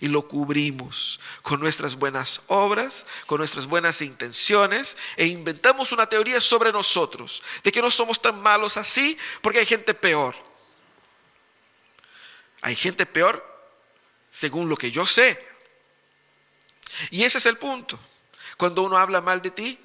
Y 0.00 0.06
lo 0.06 0.28
cubrimos 0.28 1.18
con 1.42 1.58
nuestras 1.58 1.96
buenas 1.96 2.40
obras, 2.46 3.04
con 3.26 3.38
nuestras 3.38 3.66
buenas 3.66 4.00
intenciones, 4.00 4.96
e 5.16 5.26
inventamos 5.26 5.90
una 5.90 6.06
teoría 6.06 6.40
sobre 6.40 6.70
nosotros, 6.70 7.42
de 7.64 7.72
que 7.72 7.82
no 7.82 7.90
somos 7.90 8.22
tan 8.22 8.40
malos 8.40 8.76
así 8.76 9.18
porque 9.42 9.58
hay 9.58 9.66
gente 9.66 9.94
peor. 9.94 10.47
Hay 12.62 12.76
gente 12.76 13.06
peor 13.06 13.44
según 14.30 14.68
lo 14.68 14.76
que 14.76 14.90
yo 14.90 15.06
sé. 15.06 15.38
Y 17.10 17.24
ese 17.24 17.38
es 17.38 17.46
el 17.46 17.56
punto. 17.56 17.98
Cuando 18.56 18.82
uno 18.82 18.98
habla 18.98 19.20
mal 19.20 19.40
de 19.40 19.50
ti, 19.50 19.78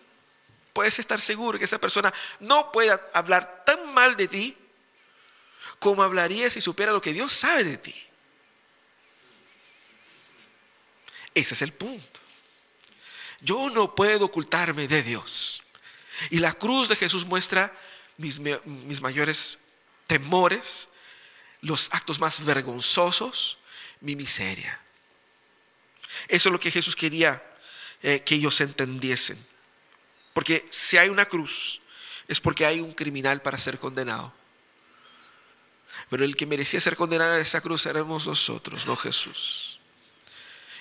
puedes 0.74 0.98
estar 1.00 1.22
seguro 1.22 1.60
que 1.60 1.66
esa 1.66 1.80
persona 1.80 2.14
no 2.40 2.72
puede 2.72 2.98
hablar 3.14 3.64
tan 3.66 3.94
mal 3.94 4.16
de 4.16 4.28
ti 4.28 4.58
como 5.80 6.02
hablaría 6.02 6.50
si 6.50 6.62
supiera 6.62 6.92
lo 6.92 7.02
que 7.02 7.14
Dios 7.14 7.32
sabe 7.34 7.64
de 7.64 7.78
ti. 7.78 7.96
Ese 11.36 11.54
es 11.54 11.62
el 11.62 11.74
punto. 11.74 12.20
Yo 13.42 13.70
no 13.70 13.94
puedo 13.94 14.26
ocultarme 14.26 14.88
de 14.88 15.04
Dios. 15.04 15.62
Y 16.30 16.40
la 16.40 16.54
cruz 16.54 16.88
de 16.88 16.96
Jesús 16.96 17.26
muestra 17.26 17.76
mis, 18.18 18.40
mis 18.40 19.02
mayores 19.02 19.58
temores, 20.08 20.88
los 21.64 21.90
actos 21.94 22.20
más 22.20 22.44
vergonzosos, 22.46 23.58
mi 24.02 24.16
miseria. 24.16 24.80
Eso 26.28 26.50
es 26.50 26.54
lo 26.54 26.60
que 26.60 26.72
Jesús 26.72 26.96
quería 26.96 27.42
eh, 28.02 28.22
que 28.22 28.36
ellos 28.36 28.60
entendiesen. 28.62 29.44
Porque 30.34 30.68
si 30.72 30.98
hay 30.98 31.10
una 31.10 31.26
cruz, 31.26 31.82
es 32.28 32.42
porque 32.42 32.66
hay 32.66 32.82
un 32.82 32.94
criminal 32.94 33.42
para 33.42 33.58
ser 33.58 33.80
condenado. 33.80 34.34
Pero 36.10 36.26
el 36.26 36.36
que 36.36 36.46
merecía 36.46 36.82
ser 36.82 36.98
condenado 36.98 37.34
a 37.34 37.40
esa 37.40 37.62
cruz 37.62 37.86
éramos 37.86 38.28
nosotros, 38.28 38.86
no 38.86 38.96
Jesús. 38.98 39.80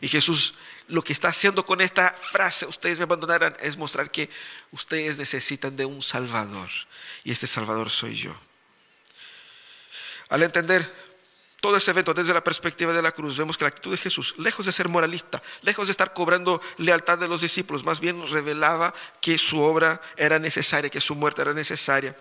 Y 0.01 0.09
Jesús 0.09 0.55
lo 0.89 1.03
que 1.03 1.13
está 1.13 1.29
haciendo 1.29 1.65
con 1.65 1.81
esta 1.81 2.11
frase, 2.11 2.67
ustedes 2.67 2.99
me 2.99 3.05
abandonarán, 3.05 3.57
es 3.61 3.77
mostrar 3.77 4.11
que 4.11 4.29
ustedes 4.73 5.17
necesitan 5.17 5.77
de 5.77 5.85
un 5.85 6.03
Salvador. 6.03 6.69
Y 7.23 7.31
este 7.31 7.47
Salvador 7.47 7.89
soy 7.89 8.17
yo. 8.17 8.37
Al 10.33 10.43
entender 10.43 10.91
todo 11.61 11.77
ese 11.77 11.91
evento 11.91 12.15
desde 12.15 12.33
la 12.33 12.43
perspectiva 12.43 12.95
de 12.95 13.03
la 13.03 13.13
cruz, 13.13 13.37
vemos 13.37 13.59
que 13.59 13.65
la 13.65 13.69
actitud 13.69 13.91
de 13.91 13.99
Jesús, 13.99 14.35
lejos 14.39 14.65
de 14.65 14.73
ser 14.73 14.89
moralista, 14.89 15.43
lejos 15.61 15.89
de 15.89 15.91
estar 15.91 16.15
cobrando 16.15 16.59
lealtad 16.79 17.19
de 17.19 17.29
los 17.29 17.43
discípulos, 17.43 17.85
más 17.85 18.01
bien 18.01 18.27
revelaba 18.31 18.95
que 19.21 19.37
su 19.37 19.61
obra 19.61 20.01
era 20.17 20.39
necesaria, 20.39 20.89
que 20.89 21.03
su 21.03 21.15
muerte 21.15 21.43
era 21.43 21.53
necesaria. 21.53 22.17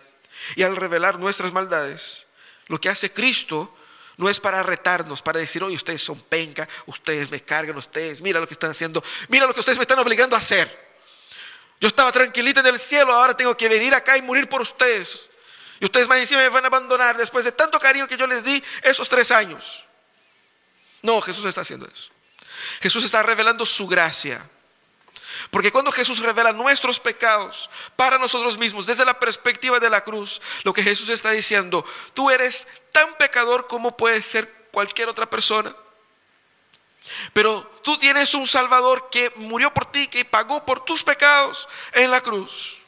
Y 0.57 0.63
al 0.63 0.75
revelar 0.75 1.19
nuestras 1.19 1.53
maldades, 1.53 2.25
lo 2.67 2.81
que 2.81 2.89
hace 2.89 3.13
Cristo 3.13 3.73
no 4.17 4.29
es 4.29 4.41
para 4.41 4.61
retarnos, 4.61 5.21
para 5.21 5.39
decir, 5.39 5.63
oye, 5.63 5.77
ustedes 5.77 6.03
son 6.03 6.19
penca, 6.19 6.67
ustedes 6.87 7.31
me 7.31 7.39
cargan, 7.39 7.77
ustedes, 7.77 8.19
mira 8.19 8.41
lo 8.41 8.47
que 8.47 8.55
están 8.55 8.71
haciendo, 8.71 9.01
mira 9.29 9.47
lo 9.47 9.53
que 9.53 9.61
ustedes 9.61 9.77
me 9.77 9.83
están 9.83 9.99
obligando 9.99 10.35
a 10.35 10.39
hacer. 10.39 10.69
Yo 11.79 11.87
estaba 11.87 12.11
tranquilito 12.11 12.59
en 12.59 12.67
el 12.67 12.77
cielo, 12.77 13.13
ahora 13.13 13.37
tengo 13.37 13.55
que 13.55 13.69
venir 13.69 13.95
acá 13.95 14.17
y 14.17 14.21
morir 14.21 14.49
por 14.49 14.59
ustedes. 14.59 15.30
Y 15.81 15.85
ustedes 15.85 16.07
más 16.07 16.19
encima 16.19 16.41
me 16.41 16.49
van 16.49 16.63
a 16.63 16.67
abandonar 16.67 17.17
después 17.17 17.43
de 17.43 17.51
tanto 17.51 17.79
cariño 17.79 18.07
que 18.07 18.15
yo 18.15 18.27
les 18.27 18.43
di 18.43 18.63
esos 18.83 19.09
tres 19.09 19.31
años. 19.31 19.83
No, 21.01 21.19
Jesús 21.21 21.43
está 21.43 21.61
haciendo 21.61 21.87
eso. 21.87 22.11
Jesús 22.81 23.03
está 23.03 23.23
revelando 23.23 23.65
su 23.65 23.87
gracia. 23.87 24.47
Porque 25.49 25.71
cuando 25.71 25.91
Jesús 25.91 26.19
revela 26.19 26.51
nuestros 26.51 26.99
pecados 26.99 27.67
para 27.95 28.19
nosotros 28.19 28.59
mismos, 28.59 28.85
desde 28.85 29.05
la 29.05 29.17
perspectiva 29.17 29.79
de 29.79 29.89
la 29.89 30.03
cruz, 30.03 30.39
lo 30.63 30.71
que 30.71 30.83
Jesús 30.83 31.09
está 31.09 31.31
diciendo, 31.31 31.83
tú 32.13 32.29
eres 32.29 32.67
tan 32.91 33.15
pecador 33.15 33.65
como 33.65 33.97
puede 33.97 34.21
ser 34.21 34.67
cualquier 34.71 35.09
otra 35.09 35.27
persona. 35.27 35.75
Pero 37.33 37.79
tú 37.83 37.97
tienes 37.97 38.35
un 38.35 38.45
Salvador 38.45 39.09
que 39.09 39.31
murió 39.35 39.73
por 39.73 39.91
ti, 39.91 40.07
que 40.07 40.25
pagó 40.25 40.63
por 40.63 40.85
tus 40.85 41.03
pecados 41.03 41.67
en 41.93 42.11
la 42.11 42.21
cruz. 42.21 42.80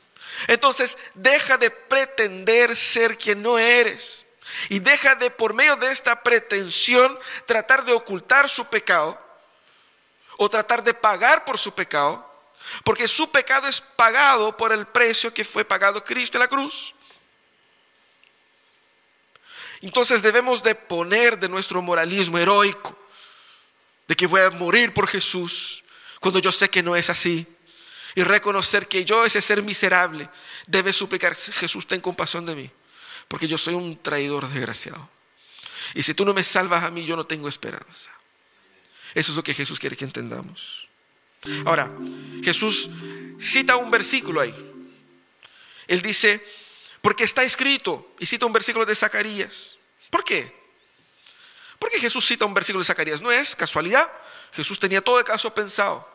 Entonces, 0.47 0.97
deja 1.13 1.57
de 1.57 1.69
pretender 1.69 2.75
ser 2.75 3.17
quien 3.17 3.41
no 3.41 3.57
eres. 3.57 4.25
Y 4.69 4.79
deja 4.79 5.15
de, 5.15 5.31
por 5.31 5.53
medio 5.53 5.75
de 5.75 5.91
esta 5.91 6.21
pretensión, 6.21 7.17
tratar 7.45 7.85
de 7.85 7.93
ocultar 7.93 8.49
su 8.49 8.65
pecado 8.67 9.19
o 10.37 10.49
tratar 10.49 10.83
de 10.83 10.93
pagar 10.93 11.45
por 11.45 11.59
su 11.59 11.73
pecado, 11.73 12.29
porque 12.83 13.07
su 13.07 13.31
pecado 13.31 13.67
es 13.67 13.81
pagado 13.81 14.55
por 14.57 14.71
el 14.71 14.87
precio 14.87 15.33
que 15.33 15.45
fue 15.45 15.63
pagado 15.63 16.03
Cristo 16.03 16.37
en 16.37 16.41
la 16.41 16.47
cruz. 16.47 16.93
Entonces 19.81 20.21
debemos 20.21 20.63
de 20.63 20.75
poner 20.75 21.37
de 21.37 21.49
nuestro 21.49 21.81
moralismo 21.81 22.37
heroico, 22.37 22.97
de 24.07 24.15
que 24.15 24.27
voy 24.27 24.41
a 24.41 24.49
morir 24.49 24.93
por 24.93 25.07
Jesús, 25.07 25.83
cuando 26.19 26.39
yo 26.39 26.51
sé 26.51 26.69
que 26.69 26.83
no 26.83 26.95
es 26.95 27.09
así 27.09 27.52
y 28.15 28.23
reconocer 28.23 28.87
que 28.87 29.05
yo, 29.05 29.25
ese 29.25 29.41
ser 29.41 29.63
miserable, 29.63 30.29
debe 30.67 30.93
suplicar, 30.93 31.35
Jesús, 31.35 31.87
ten 31.87 32.01
compasión 32.01 32.45
de 32.45 32.55
mí, 32.55 32.71
porque 33.27 33.47
yo 33.47 33.57
soy 33.57 33.73
un 33.73 34.01
traidor 34.01 34.47
desgraciado. 34.47 35.09
Y 35.93 36.03
si 36.03 36.13
tú 36.13 36.25
no 36.25 36.33
me 36.33 36.43
salvas 36.43 36.83
a 36.83 36.91
mí, 36.91 37.05
yo 37.05 37.15
no 37.15 37.25
tengo 37.25 37.47
esperanza. 37.47 38.11
Eso 39.13 39.31
es 39.31 39.35
lo 39.35 39.43
que 39.43 39.53
Jesús 39.53 39.79
quiere 39.79 39.95
que 39.95 40.05
entendamos. 40.05 40.87
Ahora, 41.65 41.91
Jesús 42.43 42.89
cita 43.39 43.75
un 43.75 43.91
versículo 43.91 44.41
ahí. 44.41 44.55
Él 45.87 46.01
dice, 46.01 46.43
porque 47.01 47.25
está 47.25 47.43
escrito, 47.43 48.15
y 48.19 48.25
cita 48.25 48.45
un 48.45 48.53
versículo 48.53 48.85
de 48.85 48.95
Zacarías. 48.95 49.71
¿Por 50.09 50.23
qué? 50.23 50.63
¿Por 51.77 51.89
qué 51.89 51.99
Jesús 51.99 52.25
cita 52.25 52.45
un 52.45 52.53
versículo 52.53 52.79
de 52.81 52.85
Zacarías? 52.85 53.19
No 53.19 53.31
es 53.31 53.55
casualidad. 53.55 54.09
Jesús 54.53 54.79
tenía 54.79 55.01
todo 55.01 55.19
el 55.19 55.25
caso 55.25 55.53
pensado. 55.53 56.12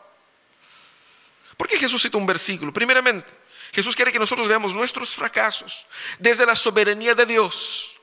¿Por 1.59 1.67
qué 1.67 1.77
Jesús 1.77 2.01
cita 2.01 2.17
un 2.17 2.25
versículo? 2.25 2.71
Primeramente, 2.71 3.29
Jesús 3.73 3.93
quiere 3.93 4.13
que 4.13 4.17
nosotros 4.17 4.47
veamos 4.47 4.73
nuestros 4.73 5.09
fracasos 5.09 5.85
desde 6.17 6.45
la 6.45 6.55
soberanía 6.55 7.13
de 7.15 7.25
Dios. 7.25 7.97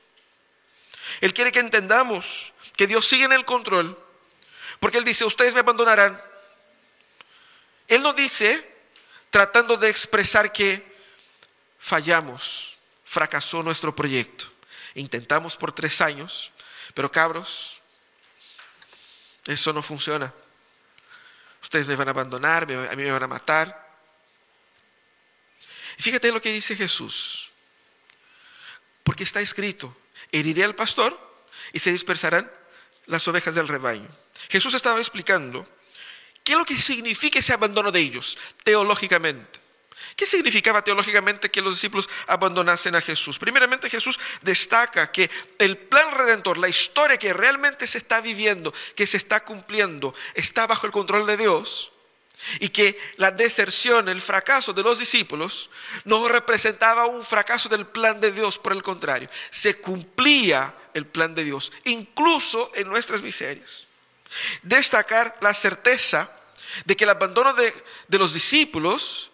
Él 1.21 1.33
quiere 1.33 1.51
que 1.51 1.57
entendamos 1.57 2.53
que 2.75 2.85
Dios 2.85 3.07
sigue 3.07 3.25
en 3.25 3.33
el 3.33 3.45
control, 3.45 3.97
porque 4.79 4.99
Él 4.99 5.03
dice, 5.03 5.25
ustedes 5.25 5.55
me 5.55 5.61
abandonarán. 5.61 6.21
Él 7.87 8.03
no 8.03 8.13
dice 8.13 8.75
tratando 9.31 9.75
de 9.75 9.89
expresar 9.89 10.51
que 10.51 10.85
fallamos, 11.79 12.77
fracasó 13.05 13.63
nuestro 13.63 13.95
proyecto. 13.95 14.45
Intentamos 14.93 15.57
por 15.57 15.71
tres 15.71 15.99
años, 15.99 16.51
pero 16.93 17.11
cabros, 17.11 17.81
eso 19.47 19.73
no 19.73 19.81
funciona. 19.81 20.31
Ustedes 21.67 21.89
me 21.89 21.97
van 21.97 22.07
a 22.07 22.11
abandonar, 22.11 22.63
a 22.63 22.95
mí 22.95 23.03
me 23.03 23.11
van 23.11 23.23
a 23.23 23.27
matar. 23.27 23.89
Y 25.97 26.01
fíjate 26.01 26.31
lo 26.31 26.41
que 26.41 26.53
dice 26.53 26.77
Jesús. 26.77 27.49
Porque 29.03 29.25
está 29.25 29.41
escrito, 29.41 29.93
heriré 30.31 30.63
al 30.63 30.75
pastor 30.75 31.19
y 31.73 31.79
se 31.79 31.91
dispersarán 31.91 32.49
las 33.07 33.27
ovejas 33.27 33.53
del 33.53 33.67
rebaño. 33.67 34.07
Jesús 34.47 34.75
estaba 34.75 34.99
explicando 34.99 35.67
qué 36.41 36.53
es 36.53 36.57
lo 36.57 36.63
que 36.63 36.77
significa 36.77 37.39
ese 37.39 37.51
abandono 37.51 37.91
de 37.91 37.99
ellos 37.99 38.37
teológicamente. 38.63 39.59
¿Qué 40.15 40.25
significaba 40.25 40.83
teológicamente 40.83 41.51
que 41.51 41.61
los 41.61 41.75
discípulos 41.75 42.09
abandonasen 42.27 42.95
a 42.95 43.01
Jesús? 43.01 43.37
Primeramente 43.37 43.89
Jesús 43.89 44.19
destaca 44.41 45.11
que 45.11 45.29
el 45.59 45.77
plan 45.77 46.11
redentor, 46.11 46.57
la 46.57 46.69
historia 46.69 47.17
que 47.17 47.33
realmente 47.33 47.87
se 47.87 47.97
está 47.97 48.21
viviendo, 48.21 48.73
que 48.95 49.07
se 49.07 49.17
está 49.17 49.43
cumpliendo, 49.43 50.13
está 50.33 50.67
bajo 50.67 50.85
el 50.85 50.91
control 50.91 51.25
de 51.27 51.37
Dios 51.37 51.91
y 52.59 52.69
que 52.69 52.99
la 53.17 53.31
deserción, 53.31 54.09
el 54.09 54.21
fracaso 54.21 54.73
de 54.73 54.83
los 54.83 54.99
discípulos 54.99 55.69
no 56.05 56.27
representaba 56.27 57.05
un 57.05 57.25
fracaso 57.25 57.69
del 57.69 57.85
plan 57.87 58.19
de 58.19 58.31
Dios, 58.31 58.57
por 58.57 58.73
el 58.73 58.83
contrario, 58.83 59.29
se 59.49 59.77
cumplía 59.77 60.75
el 60.93 61.05
plan 61.05 61.33
de 61.35 61.43
Dios, 61.43 61.71
incluso 61.85 62.71
en 62.75 62.87
nuestras 62.87 63.21
miserias. 63.21 63.87
Destacar 64.61 65.37
la 65.41 65.53
certeza 65.53 66.29
de 66.85 66.95
que 66.95 67.05
el 67.05 67.09
abandono 67.09 67.53
de, 67.53 67.73
de 68.07 68.17
los 68.17 68.33
discípulos 68.33 69.31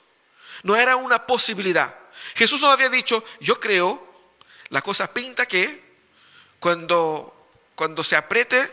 no 0.63 0.75
era 0.75 0.95
una 0.95 1.25
posibilidad. 1.25 1.95
Jesús 2.35 2.61
no 2.61 2.71
había 2.71 2.89
dicho, 2.89 3.23
yo 3.39 3.59
creo, 3.59 4.31
la 4.69 4.81
cosa 4.81 5.13
pinta 5.13 5.45
que 5.45 5.83
cuando, 6.59 7.51
cuando 7.75 8.03
se 8.03 8.15
apriete 8.15 8.69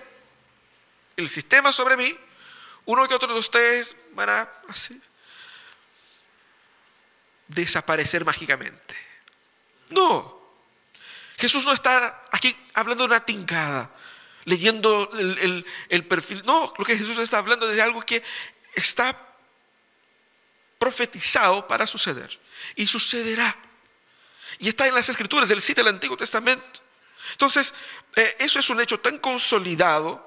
el 1.17 1.29
sistema 1.29 1.73
sobre 1.73 1.97
mí, 1.97 2.17
uno 2.87 3.07
que 3.07 3.15
otro 3.15 3.33
de 3.33 3.39
ustedes 3.39 3.97
van 4.13 4.31
a 4.31 4.49
desaparecer 7.49 8.25
mágicamente. 8.25 8.97
No. 9.91 10.41
Jesús 11.37 11.65
no 11.65 11.73
está 11.73 12.23
aquí 12.31 12.57
hablando 12.75 13.05
de 13.05 13.15
una 13.15 13.25
tincada, 13.25 13.91
leyendo 14.45 15.11
el, 15.15 15.67
el 15.89 16.07
perfil. 16.07 16.43
No, 16.45 16.73
lo 16.79 16.85
que 16.85 16.97
Jesús 16.97 17.19
está 17.19 17.39
hablando 17.39 17.69
es 17.69 17.77
de 17.77 17.83
algo 17.83 18.03
que 18.03 18.23
está 18.75 19.30
profetizado 20.81 21.69
para 21.69 21.87
suceder. 21.87 22.41
Y 22.75 22.89
sucederá. 22.89 23.55
Y 24.59 24.69
está 24.69 24.89
en 24.89 24.95
las 24.95 25.09
escrituras, 25.09 25.51
él 25.51 25.61
cita 25.61 25.83
el 25.83 25.89
Antiguo 25.89 26.17
Testamento. 26.17 26.81
Entonces, 27.33 27.73
eh, 28.17 28.37
eso 28.41 28.59
es 28.59 28.69
un 28.71 28.81
hecho 28.81 28.99
tan 28.99 29.19
consolidado 29.19 30.27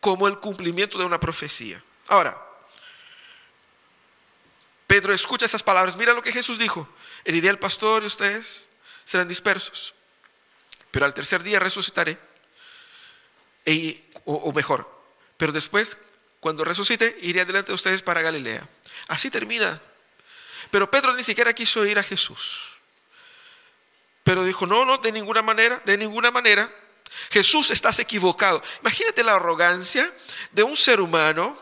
como 0.00 0.28
el 0.28 0.38
cumplimiento 0.38 0.96
de 0.96 1.04
una 1.04 1.20
profecía. 1.20 1.82
Ahora, 2.06 2.40
Pedro 4.86 5.12
escucha 5.12 5.44
esas 5.44 5.62
palabras, 5.62 5.96
mira 5.96 6.14
lo 6.14 6.22
que 6.22 6.32
Jesús 6.32 6.58
dijo, 6.58 6.88
heriré 7.24 7.50
al 7.50 7.58
pastor 7.58 8.04
y 8.04 8.06
ustedes 8.06 8.66
serán 9.04 9.28
dispersos, 9.28 9.94
pero 10.90 11.04
al 11.04 11.12
tercer 11.12 11.42
día 11.42 11.58
resucitaré, 11.58 12.18
e, 13.66 14.02
o 14.24 14.50
mejor, 14.52 14.88
pero 15.36 15.52
después, 15.52 15.98
cuando 16.40 16.64
resucite, 16.64 17.18
iré 17.20 17.42
adelante 17.42 17.70
de 17.70 17.74
ustedes 17.74 18.02
para 18.02 18.22
Galilea. 18.22 18.66
Así 19.08 19.30
termina. 19.30 19.80
Pero 20.70 20.90
Pedro 20.90 21.14
ni 21.14 21.24
siquiera 21.24 21.52
quiso 21.52 21.84
ir 21.84 21.98
a 21.98 22.02
Jesús. 22.02 22.68
Pero 24.22 24.44
dijo, 24.44 24.66
no, 24.66 24.84
no, 24.84 24.98
de 24.98 25.10
ninguna 25.10 25.42
manera, 25.42 25.80
de 25.84 25.96
ninguna 25.96 26.30
manera. 26.30 26.70
Jesús 27.30 27.70
estás 27.70 27.98
equivocado. 27.98 28.62
Imagínate 28.82 29.24
la 29.24 29.34
arrogancia 29.34 30.12
de 30.52 30.62
un 30.62 30.76
ser 30.76 31.00
humano 31.00 31.58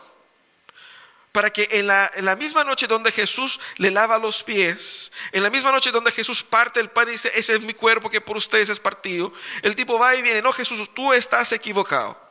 para 1.31 1.49
que 1.51 1.69
en 1.71 1.87
la, 1.87 2.11
en 2.15 2.25
la, 2.25 2.35
misma 2.35 2.63
noche 2.63 2.87
donde 2.87 3.11
Jesús 3.11 3.59
le 3.77 3.91
lava 3.91 4.17
los 4.17 4.43
pies, 4.43 5.11
en 5.31 5.43
la 5.43 5.49
misma 5.49 5.71
noche 5.71 5.91
donde 5.91 6.11
Jesús 6.11 6.43
parte 6.43 6.79
el 6.79 6.89
pan 6.89 7.07
y 7.07 7.11
dice, 7.11 7.31
ese 7.35 7.55
es 7.55 7.61
mi 7.61 7.73
cuerpo 7.73 8.09
que 8.09 8.19
por 8.19 8.35
ustedes 8.35 8.69
es 8.69 8.79
partido, 8.79 9.31
el 9.61 9.75
tipo 9.75 9.99
va 9.99 10.15
y 10.15 10.21
viene, 10.21 10.41
no 10.41 10.51
Jesús, 10.51 10.91
tú 10.93 11.13
estás 11.13 11.51
equivocado. 11.51 12.26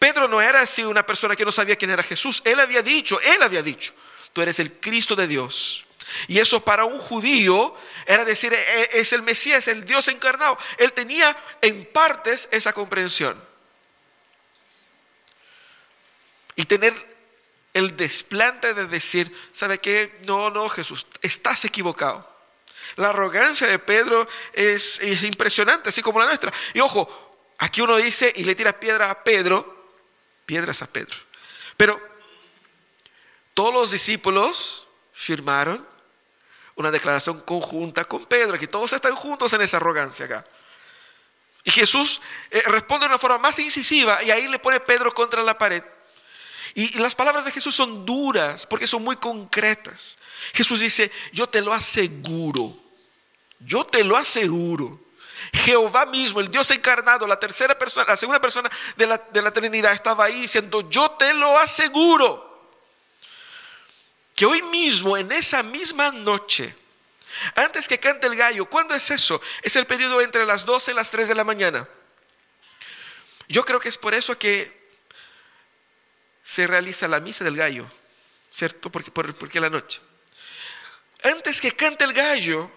Pedro 0.00 0.28
no 0.28 0.40
era 0.40 0.62
así 0.62 0.82
una 0.82 1.04
persona 1.04 1.36
que 1.36 1.44
no 1.44 1.52
sabía 1.52 1.76
quién 1.76 1.90
era 1.90 2.02
Jesús. 2.02 2.40
Él 2.46 2.58
había 2.58 2.80
dicho, 2.80 3.20
él 3.20 3.42
había 3.42 3.62
dicho, 3.62 3.92
tú 4.32 4.40
eres 4.40 4.58
el 4.58 4.80
Cristo 4.80 5.14
de 5.14 5.26
Dios. 5.26 5.84
Y 6.26 6.38
eso 6.38 6.64
para 6.64 6.86
un 6.86 6.98
judío 6.98 7.76
era 8.06 8.24
decir, 8.24 8.50
e, 8.50 8.56
e, 8.56 8.88
es 8.94 9.12
el 9.12 9.20
Mesías, 9.20 9.68
el 9.68 9.84
Dios 9.84 10.08
encarnado. 10.08 10.56
Él 10.78 10.94
tenía 10.94 11.36
en 11.60 11.84
partes 11.84 12.48
esa 12.50 12.72
comprensión. 12.72 13.38
Y 16.56 16.64
tener 16.64 16.94
el 17.74 17.94
desplante 17.94 18.72
de 18.72 18.86
decir, 18.86 19.30
¿sabe 19.52 19.80
qué? 19.80 20.18
No, 20.24 20.48
no, 20.48 20.70
Jesús, 20.70 21.06
estás 21.20 21.66
equivocado. 21.66 22.26
La 22.96 23.10
arrogancia 23.10 23.66
de 23.66 23.78
Pedro 23.78 24.26
es, 24.54 24.98
es 25.00 25.22
impresionante, 25.24 25.90
así 25.90 26.00
como 26.00 26.20
la 26.20 26.24
nuestra. 26.24 26.50
Y 26.72 26.80
ojo, 26.80 27.36
aquí 27.58 27.82
uno 27.82 27.98
dice 27.98 28.32
y 28.34 28.44
le 28.44 28.54
tira 28.54 28.80
piedra 28.80 29.10
a 29.10 29.22
Pedro, 29.22 29.79
piedras 30.50 30.82
a 30.82 30.88
Pedro. 30.88 31.16
Pero 31.76 32.00
todos 33.54 33.72
los 33.72 33.92
discípulos 33.92 34.88
firmaron 35.12 35.86
una 36.74 36.90
declaración 36.90 37.40
conjunta 37.42 38.04
con 38.04 38.26
Pedro, 38.26 38.58
que 38.58 38.66
todos 38.66 38.92
están 38.92 39.14
juntos 39.14 39.52
en 39.52 39.60
esa 39.60 39.76
arrogancia 39.76 40.26
acá. 40.26 40.44
Y 41.62 41.70
Jesús 41.70 42.20
eh, 42.50 42.64
responde 42.66 43.04
de 43.04 43.10
una 43.10 43.18
forma 43.18 43.38
más 43.38 43.60
incisiva 43.60 44.24
y 44.24 44.32
ahí 44.32 44.48
le 44.48 44.58
pone 44.58 44.80
Pedro 44.80 45.14
contra 45.14 45.40
la 45.44 45.56
pared. 45.56 45.84
y, 46.74 46.98
las 46.98 47.14
palabras 47.14 47.44
de 47.44 47.52
Jesús 47.52 47.76
son 47.76 48.04
duras 48.04 48.66
porque 48.66 48.88
son 48.88 49.04
muy 49.04 49.16
concretas. 49.16 50.18
Jesús 50.52 50.80
dice, 50.80 51.12
yo 51.32 51.48
te 51.48 51.60
lo 51.60 51.72
aseguro, 51.72 52.76
yo 53.60 53.86
te 53.86 54.02
lo 54.02 54.16
aseguro 54.16 54.98
Jehová 55.52 56.06
mismo, 56.06 56.40
el 56.40 56.50
Dios 56.50 56.70
encarnado, 56.70 57.26
la 57.26 57.38
tercera 57.38 57.78
persona, 57.78 58.06
la 58.06 58.16
segunda 58.16 58.40
persona 58.40 58.70
de 58.96 59.06
la, 59.06 59.18
de 59.18 59.42
la 59.42 59.52
Trinidad, 59.52 59.92
estaba 59.92 60.24
ahí 60.24 60.42
diciendo, 60.42 60.88
yo 60.88 61.10
te 61.12 61.34
lo 61.34 61.58
aseguro, 61.58 62.50
que 64.34 64.46
hoy 64.46 64.62
mismo, 64.62 65.16
en 65.16 65.32
esa 65.32 65.62
misma 65.62 66.10
noche, 66.10 66.74
antes 67.54 67.86
que 67.86 67.98
cante 67.98 68.26
el 68.26 68.36
gallo, 68.36 68.66
¿cuándo 68.66 68.94
es 68.94 69.10
eso? 69.10 69.40
Es 69.62 69.76
el 69.76 69.86
periodo 69.86 70.20
entre 70.20 70.46
las 70.46 70.64
12 70.64 70.92
y 70.92 70.94
las 70.94 71.10
3 71.10 71.28
de 71.28 71.34
la 71.34 71.44
mañana. 71.44 71.88
Yo 73.48 73.64
creo 73.64 73.80
que 73.80 73.88
es 73.88 73.98
por 73.98 74.14
eso 74.14 74.38
que 74.38 74.90
se 76.42 76.66
realiza 76.66 77.06
la 77.08 77.20
misa 77.20 77.44
del 77.44 77.56
gallo, 77.56 77.86
¿cierto? 78.52 78.90
Porque, 78.90 79.10
porque 79.10 79.60
la 79.60 79.70
noche. 79.70 80.00
Antes 81.22 81.60
que 81.60 81.72
cante 81.72 82.04
el 82.04 82.12
gallo, 82.12 82.70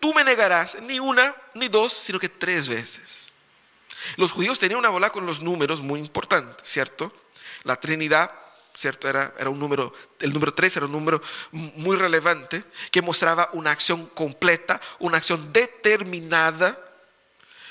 tú 0.00 0.12
me 0.14 0.24
negarás 0.24 0.80
ni 0.82 0.98
una 0.98 1.36
ni 1.54 1.68
dos, 1.68 1.92
sino 1.92 2.18
que 2.18 2.28
tres 2.28 2.66
veces. 2.66 3.28
Los 4.16 4.32
judíos 4.32 4.58
tenían 4.58 4.78
una 4.78 4.88
bola 4.88 5.10
con 5.10 5.26
los 5.26 5.40
números 5.40 5.80
muy 5.80 6.00
importantes, 6.00 6.68
¿cierto? 6.68 7.12
La 7.64 7.76
Trinidad, 7.76 8.30
¿cierto? 8.74 9.08
Era, 9.08 9.34
era 9.38 9.50
un 9.50 9.58
número, 9.58 9.92
el 10.20 10.32
número 10.32 10.52
tres 10.52 10.76
era 10.76 10.86
un 10.86 10.92
número 10.92 11.22
muy 11.52 11.96
relevante 11.96 12.64
que 12.90 13.02
mostraba 13.02 13.50
una 13.52 13.70
acción 13.70 14.06
completa, 14.06 14.80
una 14.98 15.18
acción 15.18 15.52
determinada. 15.52 16.78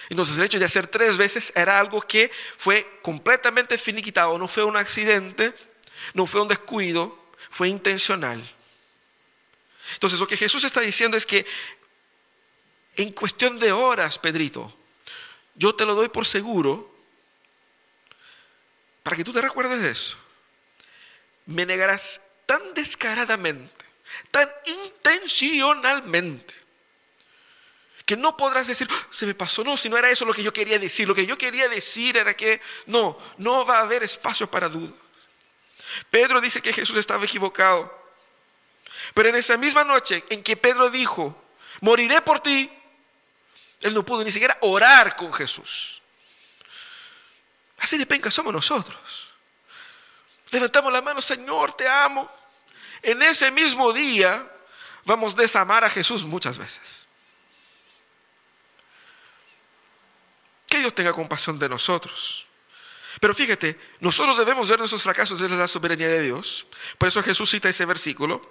Entonces 0.09 0.37
el 0.37 0.45
hecho 0.45 0.59
de 0.59 0.65
hacer 0.65 0.87
tres 0.87 1.17
veces 1.17 1.51
era 1.55 1.79
algo 1.79 2.01
que 2.01 2.31
fue 2.57 2.99
completamente 3.01 3.77
finiquitado, 3.77 4.37
no 4.37 4.47
fue 4.47 4.63
un 4.63 4.77
accidente, 4.77 5.53
no 6.13 6.27
fue 6.27 6.41
un 6.41 6.47
descuido, 6.47 7.17
fue 7.49 7.69
intencional. 7.69 8.47
Entonces 9.93 10.19
lo 10.19 10.27
que 10.27 10.37
Jesús 10.37 10.63
está 10.63 10.81
diciendo 10.81 11.17
es 11.17 11.25
que 11.25 11.45
en 12.99 13.13
cuestión 13.13 13.57
de 13.59 13.71
horas, 13.71 14.19
Pedrito. 14.19 14.77
Yo 15.55 15.73
te 15.73 15.85
lo 15.85 15.95
doy 15.95 16.09
por 16.09 16.25
seguro 16.25 16.93
para 19.03 19.15
que 19.15 19.23
tú 19.23 19.31
te 19.31 19.41
recuerdes 19.41 19.81
de 19.81 19.89
eso. 19.89 20.17
Me 21.45 21.65
negarás 21.65 22.19
tan 22.45 22.73
descaradamente, 22.73 23.85
tan 24.31 24.51
intencionalmente, 24.65 26.53
que 28.05 28.17
no 28.17 28.35
podrás 28.35 28.67
decir, 28.67 28.89
"Ah, 28.91 29.07
se 29.11 29.25
me 29.25 29.33
pasó, 29.33 29.63
no, 29.63 29.77
si 29.77 29.87
no 29.87 29.97
era 29.97 30.09
eso 30.09 30.25
lo 30.25 30.33
que 30.33 30.43
yo 30.43 30.51
quería 30.51 30.77
decir, 30.77 31.07
lo 31.07 31.15
que 31.15 31.25
yo 31.25 31.37
quería 31.37 31.69
decir 31.69 32.17
era 32.17 32.33
que 32.33 32.59
no, 32.85 33.17
no 33.37 33.65
va 33.65 33.77
a 33.77 33.83
haber 33.83 34.03
espacio 34.03 34.51
para 34.51 34.67
duda. 34.67 34.91
Pedro 36.09 36.41
dice 36.41 36.61
que 36.61 36.73
Jesús 36.73 36.97
estaba 36.97 37.23
equivocado, 37.23 37.97
pero 39.13 39.29
en 39.29 39.35
esa 39.35 39.55
misma 39.55 39.85
noche 39.85 40.21
en 40.29 40.43
que 40.43 40.57
Pedro 40.57 40.89
dijo, 40.89 41.41
moriré 41.79 42.21
por 42.21 42.41
ti, 42.41 42.69
él 43.81 43.93
no 43.93 44.03
pudo 44.03 44.23
ni 44.23 44.31
siquiera 44.31 44.57
orar 44.61 45.15
con 45.15 45.31
Jesús. 45.33 46.01
Así 47.79 47.97
de 47.97 48.05
penca 48.05 48.29
somos 48.29 48.53
nosotros. 48.53 49.29
Levantamos 50.51 50.91
la 50.91 51.01
mano, 51.01 51.21
Señor, 51.21 51.73
te 51.73 51.87
amo. 51.87 52.29
En 53.01 53.21
ese 53.21 53.51
mismo 53.51 53.93
día 53.93 54.49
vamos 55.05 55.37
a 55.37 55.41
desamar 55.41 55.83
a 55.83 55.89
Jesús 55.89 56.25
muchas 56.25 56.57
veces. 56.57 57.07
Que 60.67 60.79
Dios 60.79 60.93
tenga 60.93 61.13
compasión 61.13 61.57
de 61.57 61.69
nosotros. 61.69 62.45
Pero 63.19 63.33
fíjate, 63.33 63.79
nosotros 63.99 64.37
debemos 64.37 64.69
ver 64.69 64.79
nuestros 64.79 65.03
fracasos 65.03 65.39
desde 65.39 65.57
la 65.57 65.67
soberanía 65.67 66.07
de 66.07 66.21
Dios. 66.21 66.65
Por 66.97 67.07
eso 67.07 67.23
Jesús 67.23 67.49
cita 67.49 67.69
ese 67.69 67.85
versículo. 67.85 68.41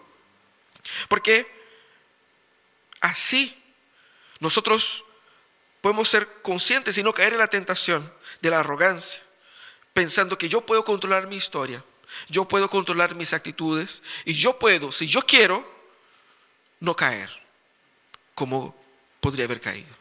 Porque 1.09 1.47
así 3.01 3.63
nosotros 4.41 5.05
podemos 5.81 6.09
ser 6.09 6.29
conscientes 6.43 6.99
y 6.99 7.03
no 7.03 7.13
caer 7.13 7.35
en 7.35 7.39
la 7.39 7.49
tentación 7.49 8.13
de 8.41 8.51
la 8.51 8.61
arrogancia, 8.61 9.23
pensando 9.93 10.39
que 10.39 10.49
yo 10.49 10.61
puedo 10.61 10.85
controlar 10.85 11.27
mi 11.27 11.37
historia, 11.37 11.85
yo 12.29 12.47
puedo 12.47 12.69
controlar 12.71 13.15
mis 13.15 13.33
actitudes 13.33 14.03
y 14.25 14.35
yo 14.35 14.59
puedo, 14.59 14.91
si 14.93 15.07
yo 15.07 15.23
quiero, 15.23 15.79
no 16.81 16.95
caer 16.95 17.31
como 18.35 18.75
podría 19.21 19.45
haber 19.45 19.61
caído. 19.61 19.95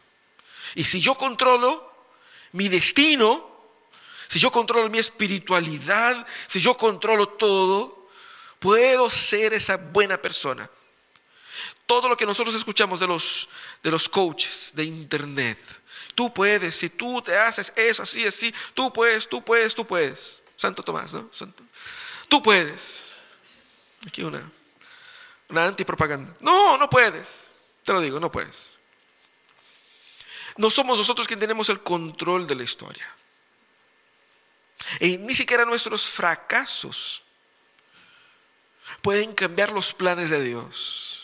Y 0.76 0.84
si 0.84 1.00
yo 1.00 1.16
controlo 1.16 1.92
mi 2.52 2.70
destino, 2.70 3.58
si 4.28 4.40
yo 4.40 4.52
controlo 4.52 4.90
mi 4.90 5.00
espiritualidad, 5.00 6.26
si 6.48 6.60
yo 6.60 6.76
controlo 6.78 7.30
todo, 7.30 8.10
puedo 8.60 9.10
ser 9.10 9.54
esa 9.54 9.78
buena 9.78 10.22
persona. 10.22 10.70
Todo 11.88 12.08
lo 12.08 12.16
que 12.16 12.26
nosotros 12.26 12.54
escuchamos 12.54 13.00
de 13.00 13.08
los, 13.08 13.50
de 13.82 13.90
los 13.90 14.08
coaches 14.08 14.72
de 14.74 14.84
internet, 14.84 15.58
tú 16.14 16.32
puedes, 16.32 16.76
si 16.76 16.90
tú 16.90 17.22
te 17.22 17.36
haces 17.36 17.74
eso, 17.76 18.04
así, 18.04 18.26
así, 18.28 18.54
tú 18.76 18.94
puedes, 18.94 19.28
tú 19.28 19.44
puedes, 19.44 19.74
tú 19.74 19.88
puedes. 19.88 20.44
Santo 20.56 20.84
Tomás, 20.84 21.14
¿no? 21.14 21.30
Santo. 21.32 21.64
Tú 22.28 22.44
puedes. 22.44 23.16
Aquí 24.06 24.22
una, 24.22 24.52
una 25.50 25.66
antipropaganda. 25.66 26.36
No, 26.40 26.78
no 26.78 26.90
puedes. 26.90 27.48
Te 27.84 27.94
lo 27.94 28.02
digo, 28.02 28.20
no 28.20 28.32
puedes. 28.32 28.70
No 30.58 30.70
somos 30.70 30.98
nosotros 30.98 31.28
quienes 31.28 31.42
tenemos 31.42 31.70
el 31.70 31.82
control 31.82 32.48
de 32.48 32.56
la 32.56 32.64
historia. 32.64 33.08
Y 35.00 35.18
ni 35.18 35.36
siquiera 35.36 35.66
nuestros 35.66 36.06
fracasos 36.06 37.24
pueden 39.02 39.34
cambiar 39.34 39.72
los 39.72 39.94
planes 39.94 40.30
de 40.30 40.44
Dios. 40.44 41.17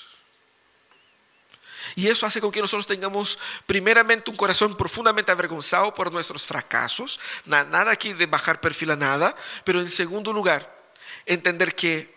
Y 1.95 2.08
eso 2.08 2.25
hace 2.25 2.41
con 2.41 2.51
que 2.51 2.62
nosotros 2.62 2.88
tengamos 2.88 3.38
primeramente 3.65 4.32
un 4.32 4.38
corazón 4.38 4.75
profundamente 4.75 5.32
avergonzado 5.32 5.93
por 5.93 6.12
nuestros 6.12 6.45
fracasos. 6.45 7.19
Nada 7.45 7.91
aquí 7.91 8.13
de 8.13 8.25
bajar 8.25 8.60
perfil 8.60 8.91
a 8.91 8.95
nada. 8.95 9.36
Pero 9.63 9.79
en 9.79 9.89
segundo 9.89 10.34
lugar, 10.34 10.73
entender 11.25 11.75
que 11.75 12.13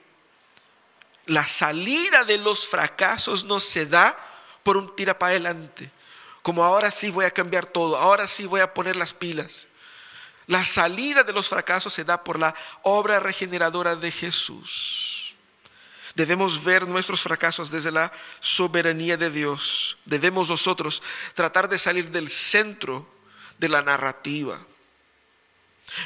la 1.26 1.46
salida 1.46 2.24
de 2.24 2.38
los 2.38 2.66
fracasos 2.66 3.44
no 3.44 3.60
se 3.60 3.86
da 3.86 4.16
por 4.62 4.76
un 4.76 4.94
tira 4.96 5.18
para 5.18 5.30
adelante. 5.30 5.90
Como 6.42 6.64
ahora 6.64 6.90
sí 6.90 7.10
voy 7.10 7.24
a 7.24 7.30
cambiar 7.30 7.66
todo, 7.66 7.96
ahora 7.96 8.28
sí 8.28 8.46
voy 8.46 8.60
a 8.60 8.72
poner 8.72 8.96
las 8.96 9.12
pilas. 9.12 9.66
La 10.46 10.64
salida 10.64 11.24
de 11.24 11.32
los 11.32 11.48
fracasos 11.48 11.92
se 11.92 12.04
da 12.04 12.22
por 12.22 12.38
la 12.38 12.54
obra 12.82 13.18
regeneradora 13.18 13.96
de 13.96 14.12
Jesús. 14.12 15.15
Debemos 16.16 16.64
ver 16.64 16.88
nuestros 16.88 17.20
fracasos 17.20 17.70
desde 17.70 17.92
la 17.92 18.10
soberanía 18.40 19.18
de 19.18 19.30
Dios. 19.30 19.98
Debemos 20.06 20.48
nosotros 20.48 21.02
tratar 21.34 21.68
de 21.68 21.76
salir 21.76 22.10
del 22.10 22.30
centro 22.30 23.06
de 23.58 23.68
la 23.68 23.82
narrativa. 23.82 24.58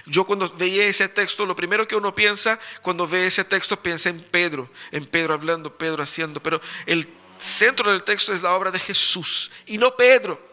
Yo 0.06 0.26
cuando 0.26 0.50
veía 0.50 0.84
ese 0.84 1.08
texto, 1.08 1.46
lo 1.46 1.54
primero 1.54 1.86
que 1.86 1.94
uno 1.94 2.12
piensa 2.12 2.58
cuando 2.82 3.06
ve 3.06 3.26
ese 3.26 3.44
texto, 3.44 3.80
piensa 3.80 4.08
en 4.08 4.20
Pedro, 4.20 4.68
en 4.90 5.06
Pedro 5.06 5.32
hablando, 5.32 5.78
Pedro 5.78 6.02
haciendo, 6.02 6.42
pero 6.42 6.60
el 6.86 7.08
centro 7.38 7.92
del 7.92 8.02
texto 8.02 8.34
es 8.34 8.42
la 8.42 8.54
obra 8.54 8.72
de 8.72 8.80
Jesús 8.80 9.52
y 9.66 9.78
no 9.78 9.96
Pedro. 9.96 10.44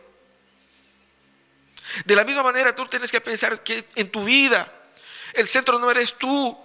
De 2.05 2.15
la 2.15 2.23
misma 2.23 2.43
manera, 2.43 2.75
tú 2.75 2.85
tienes 2.85 3.11
que 3.11 3.21
pensar 3.21 3.63
que 3.63 3.89
en 3.95 4.11
tu 4.11 4.23
vida 4.23 4.71
el 5.33 5.47
centro 5.47 5.79
no 5.79 5.89
eres 5.89 6.15
tú, 6.15 6.55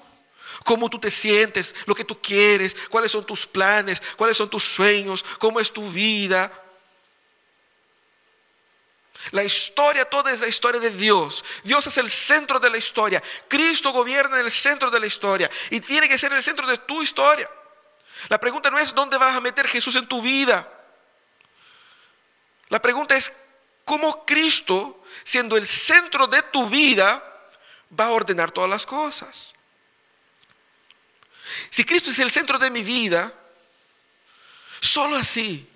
cómo 0.65 0.89
tú 0.89 0.99
te 0.99 1.11
sientes, 1.11 1.75
lo 1.87 1.95
que 1.95 2.05
tú 2.05 2.21
quieres, 2.21 2.77
cuáles 2.91 3.13
son 3.13 3.25
tus 3.25 3.47
planes, 3.47 4.03
cuáles 4.17 4.37
son 4.37 4.49
tus 4.49 4.65
sueños, 4.65 5.25
cómo 5.39 5.61
es 5.61 5.73
tu 5.73 5.89
vida. 5.91 6.53
La 9.31 9.45
historia 9.45 10.05
toda 10.05 10.33
es 10.33 10.41
la 10.41 10.49
historia 10.49 10.81
de 10.81 10.91
Dios. 10.91 11.45
Dios 11.63 11.87
es 11.87 11.97
el 11.99 12.11
centro 12.11 12.59
de 12.59 12.69
la 12.69 12.77
historia. 12.77 13.23
Cristo 13.47 13.93
gobierna 13.93 14.41
en 14.41 14.47
el 14.47 14.51
centro 14.51 14.91
de 14.91 14.99
la 14.99 15.07
historia 15.07 15.51
y 15.71 15.81
tiene 15.81 16.09
que 16.09 16.19
ser 16.19 16.33
el 16.33 16.43
centro 16.43 16.67
de 16.67 16.79
tu 16.79 17.03
historia. 17.03 17.49
La 18.29 18.39
pregunta 18.39 18.71
no 18.71 18.79
es 18.79 18.95
dónde 18.95 19.19
vas 19.19 19.35
a 19.35 19.41
meter 19.41 19.69
Jesús 19.69 19.97
en 19.97 20.07
tu 20.07 20.21
vida. 20.21 20.69
La 22.69 22.81
pregunta 22.81 23.15
es 23.15 23.33
cómo 23.85 24.25
Cristo, 24.25 25.05
siendo 25.25 25.57
el 25.57 25.67
centro 25.67 26.27
de 26.27 26.43
tu 26.43 26.69
vida, 26.69 27.23
va 27.99 28.07
a 28.07 28.11
ordenar 28.11 28.51
todas 28.51 28.71
las 28.71 28.87
cosas. 28.87 29.55
Si 31.71 31.85
Cristo 31.85 32.11
es 32.11 32.19
el 32.19 32.31
centro 32.31 32.59
de 32.59 32.71
mi 32.71 32.83
vida, 32.83 33.33
solo 34.81 35.17
así 35.17 35.69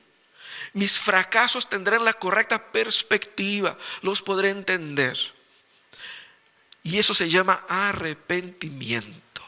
mis 0.76 1.00
fracasos 1.00 1.70
tendrán 1.70 2.04
la 2.04 2.12
correcta 2.12 2.70
perspectiva, 2.70 3.78
los 4.02 4.20
podré 4.20 4.50
entender. 4.50 5.18
Y 6.82 6.98
eso 6.98 7.14
se 7.14 7.30
llama 7.30 7.64
arrepentimiento. 7.66 9.42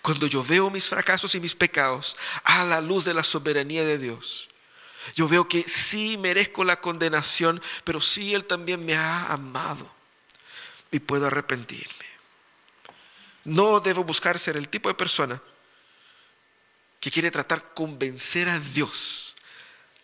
Cuando 0.00 0.26
yo 0.26 0.42
veo 0.42 0.70
mis 0.70 0.88
fracasos 0.88 1.34
y 1.34 1.40
mis 1.40 1.54
pecados 1.54 2.16
a 2.44 2.64
la 2.64 2.80
luz 2.80 3.04
de 3.04 3.12
la 3.12 3.22
soberanía 3.22 3.84
de 3.84 3.98
Dios, 3.98 4.48
yo 5.14 5.28
veo 5.28 5.46
que 5.46 5.62
sí 5.68 6.16
merezco 6.16 6.64
la 6.64 6.80
condenación, 6.80 7.62
pero 7.84 8.00
sí 8.00 8.34
Él 8.34 8.46
también 8.46 8.84
me 8.86 8.96
ha 8.96 9.26
amado 9.26 9.94
y 10.90 10.98
puedo 10.98 11.26
arrepentirme. 11.26 12.07
No 13.44 13.80
debo 13.80 14.04
buscar 14.04 14.38
ser 14.38 14.56
el 14.56 14.68
tipo 14.68 14.88
de 14.88 14.94
persona 14.94 15.40
que 17.00 17.10
quiere 17.10 17.30
tratar 17.30 17.74
convencer 17.74 18.48
a 18.48 18.58
Dios 18.58 19.36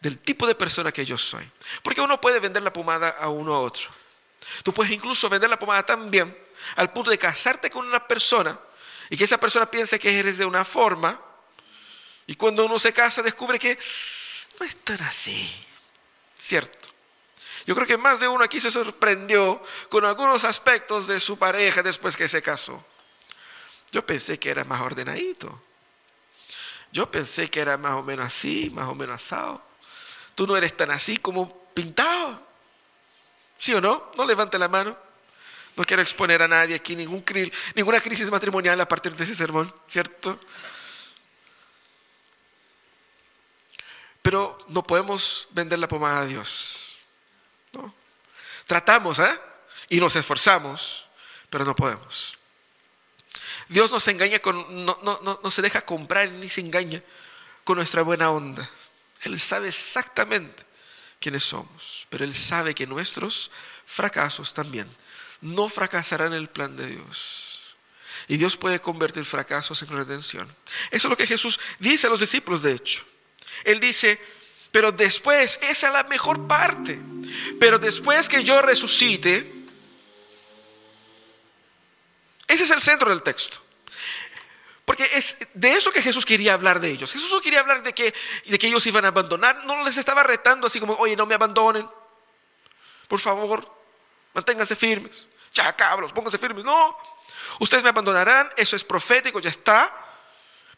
del 0.01 0.19
tipo 0.19 0.47
de 0.47 0.55
persona 0.55 0.93
que 0.93 1.05
yo 1.05 1.17
soy. 1.17 1.51
Porque 1.83 2.01
uno 2.01 2.21
puede 2.21 2.39
vender 2.39 2.63
la 2.63 2.73
pomada 2.73 3.09
a 3.09 3.29
uno 3.31 3.55
a 3.55 3.61
otro. 3.61 3.89
Tú 4.63 4.73
puedes 4.73 4.93
incluso 4.93 5.29
vender 5.31 5.49
la 5.49 5.59
pomada 5.59 5.85
tan 5.85 6.11
bien 6.11 6.37
al 6.77 6.93
punto 6.93 7.11
de 7.11 7.19
casarte 7.19 7.71
con 7.71 7.87
una 7.87 8.07
persona 8.07 8.59
y 9.09 9.17
que 9.17 9.25
esa 9.25 9.39
persona 9.39 9.71
piense 9.71 9.99
que 9.99 10.19
eres 10.19 10.39
de 10.39 10.45
una 10.45 10.65
forma 10.65 11.21
y 12.27 12.37
cuando 12.37 12.65
uno 12.67 12.79
se 12.79 12.93
casa 12.93 13.23
descubre 13.23 13.59
que 13.59 13.79
no 14.61 14.67
es 14.67 14.77
tan 14.85 15.03
así. 15.03 15.67
¿Cierto? 16.39 16.91
Yo 17.67 17.75
creo 17.75 17.87
que 17.87 17.97
más 17.97 18.21
de 18.21 18.29
uno 18.29 18.45
aquí 18.45 18.61
se 18.61 18.71
sorprendió 18.71 19.63
con 19.89 20.05
algunos 20.05 20.45
aspectos 20.45 21.07
de 21.07 21.19
su 21.19 21.39
pareja 21.39 21.83
después 21.83 22.15
que 22.15 22.29
se 22.29 22.43
casó. 22.43 22.85
Yo 23.95 24.05
pensé 24.05 24.41
que 24.41 24.51
era 24.51 24.65
más 24.65 24.81
ordenadito. 24.81 25.63
Yo 26.91 27.09
pensé 27.09 27.49
que 27.49 27.61
era 27.61 27.79
más 27.79 27.93
o 27.93 28.03
menos 28.03 28.27
así, 28.27 28.69
más 28.71 28.89
o 28.89 28.95
menos 28.97 29.23
asado. 29.23 29.63
Tú 30.35 30.49
no 30.49 30.57
eres 30.57 30.77
tan 30.77 30.91
así 30.91 31.17
como 31.19 31.69
pintado. 31.73 32.45
¿Sí 33.57 33.73
o 33.73 33.81
no? 33.81 34.11
No 34.17 34.25
levante 34.25 34.59
la 34.59 34.67
mano. 34.67 34.99
No 35.77 35.85
quiero 35.85 36.03
exponer 36.03 36.43
a 36.43 36.49
nadie 36.49 36.75
aquí 36.75 36.97
ningún, 36.97 37.25
ninguna 37.77 38.01
crisis 38.01 38.29
matrimonial 38.33 38.81
a 38.81 38.89
partir 38.89 39.15
de 39.15 39.23
ese 39.23 39.37
sermón, 39.37 39.73
¿cierto? 39.87 40.41
Pero 44.23 44.59
no 44.71 44.83
podemos 44.83 45.47
vender 45.51 45.79
la 45.79 45.87
pomada 45.87 46.23
a 46.23 46.27
Dios. 46.27 46.97
¿no? 47.75 47.95
Tratamos, 48.67 49.21
¿eh? 49.21 49.41
Y 49.89 50.01
nos 50.01 50.17
esforzamos, 50.17 51.07
pero 51.49 51.65
no 51.65 51.77
podemos. 51.77 52.37
Dios 53.69 53.93
nos 53.93 54.07
engaña 54.09 54.39
con, 54.41 54.85
no, 54.85 54.99
no, 55.03 55.41
no 55.43 55.51
se 55.51 55.63
deja 55.63 55.83
comprar 55.83 56.31
ni 56.31 56.49
se 56.49 56.61
engaña 56.61 57.03
con 57.65 57.77
nuestra 57.77 58.03
buena 58.03 58.31
onda. 58.31 58.69
Él 59.23 59.39
sabe 59.41 59.69
exactamente 59.69 60.65
quiénes 61.19 61.45
somos, 61.45 62.07
pero 62.11 62.25
Él 62.25 62.35
sabe 62.35 62.75
que 62.75 62.87
nuestros 62.87 63.51
fracasos 63.87 64.53
también 64.53 64.89
no 65.41 65.69
fracasarán 65.69 66.33
en 66.33 66.41
el 66.41 66.49
plan 66.49 66.77
de 66.77 66.87
Dios. 66.87 67.77
Y 68.29 68.37
Dios 68.37 68.57
puede 68.57 68.81
convertir 68.81 69.25
fracasos 69.25 69.83
en 69.83 69.89
redención. 69.89 70.49
Eso 70.91 71.09
es 71.09 71.11
lo 71.11 71.17
que 71.17 71.27
Jesús 71.27 71.61
dice 71.79 72.07
a 72.07 72.11
los 72.11 72.21
discípulos, 72.21 72.63
de 72.63 72.73
hecho. 72.73 73.05
Él 73.65 73.81
dice, 73.81 74.21
Pero 74.71 74.93
después, 74.93 75.59
esa 75.63 75.87
es 75.87 75.93
la 75.93 76.05
mejor 76.05 76.47
parte. 76.47 76.99
Pero 77.61 77.79
después 77.79 78.29
que 78.29 78.43
yo 78.43 78.61
resucite, 78.63 79.64
ese 82.49 82.65
es 82.65 82.71
el 82.71 82.81
centro 82.81 83.11
del 83.11 83.23
texto. 83.23 83.59
Porque 84.85 85.09
es 85.15 85.39
de 85.55 85.73
eso 85.73 85.91
que 85.91 86.03
Jesús 86.03 86.27
quería 86.27 86.53
hablar 86.53 86.79
de 86.79 86.91
ellos. 86.91 87.13
Jesús 87.13 87.31
no 87.33 87.41
quería 87.41 87.61
hablar 87.61 87.83
de 87.83 87.95
que, 87.95 88.15
de 88.45 88.59
que 88.59 88.67
ellos 88.67 88.87
iban 88.87 89.05
a 89.07 89.09
abandonar. 89.09 89.65
No 89.65 89.83
les 89.83 89.97
estaba 89.97 90.23
retando 90.23 90.67
así 90.67 90.79
como, 90.79 90.95
oye, 90.95 91.17
no 91.17 91.25
me 91.25 91.35
abandonen. 91.35 91.89
Por 93.09 93.19
favor, 93.19 93.67
manténganse 94.35 94.77
firmes. 94.77 95.27
Ya, 95.55 95.75
cabros, 95.75 96.13
pónganse 96.13 96.37
firmes. 96.37 96.65
No, 96.65 96.99
ustedes 97.61 97.83
me 97.83 97.89
abandonarán. 97.89 98.51
Eso 98.57 98.77
es 98.77 98.85
profético, 98.85 99.41
ya 99.41 99.51
está. 99.51 99.91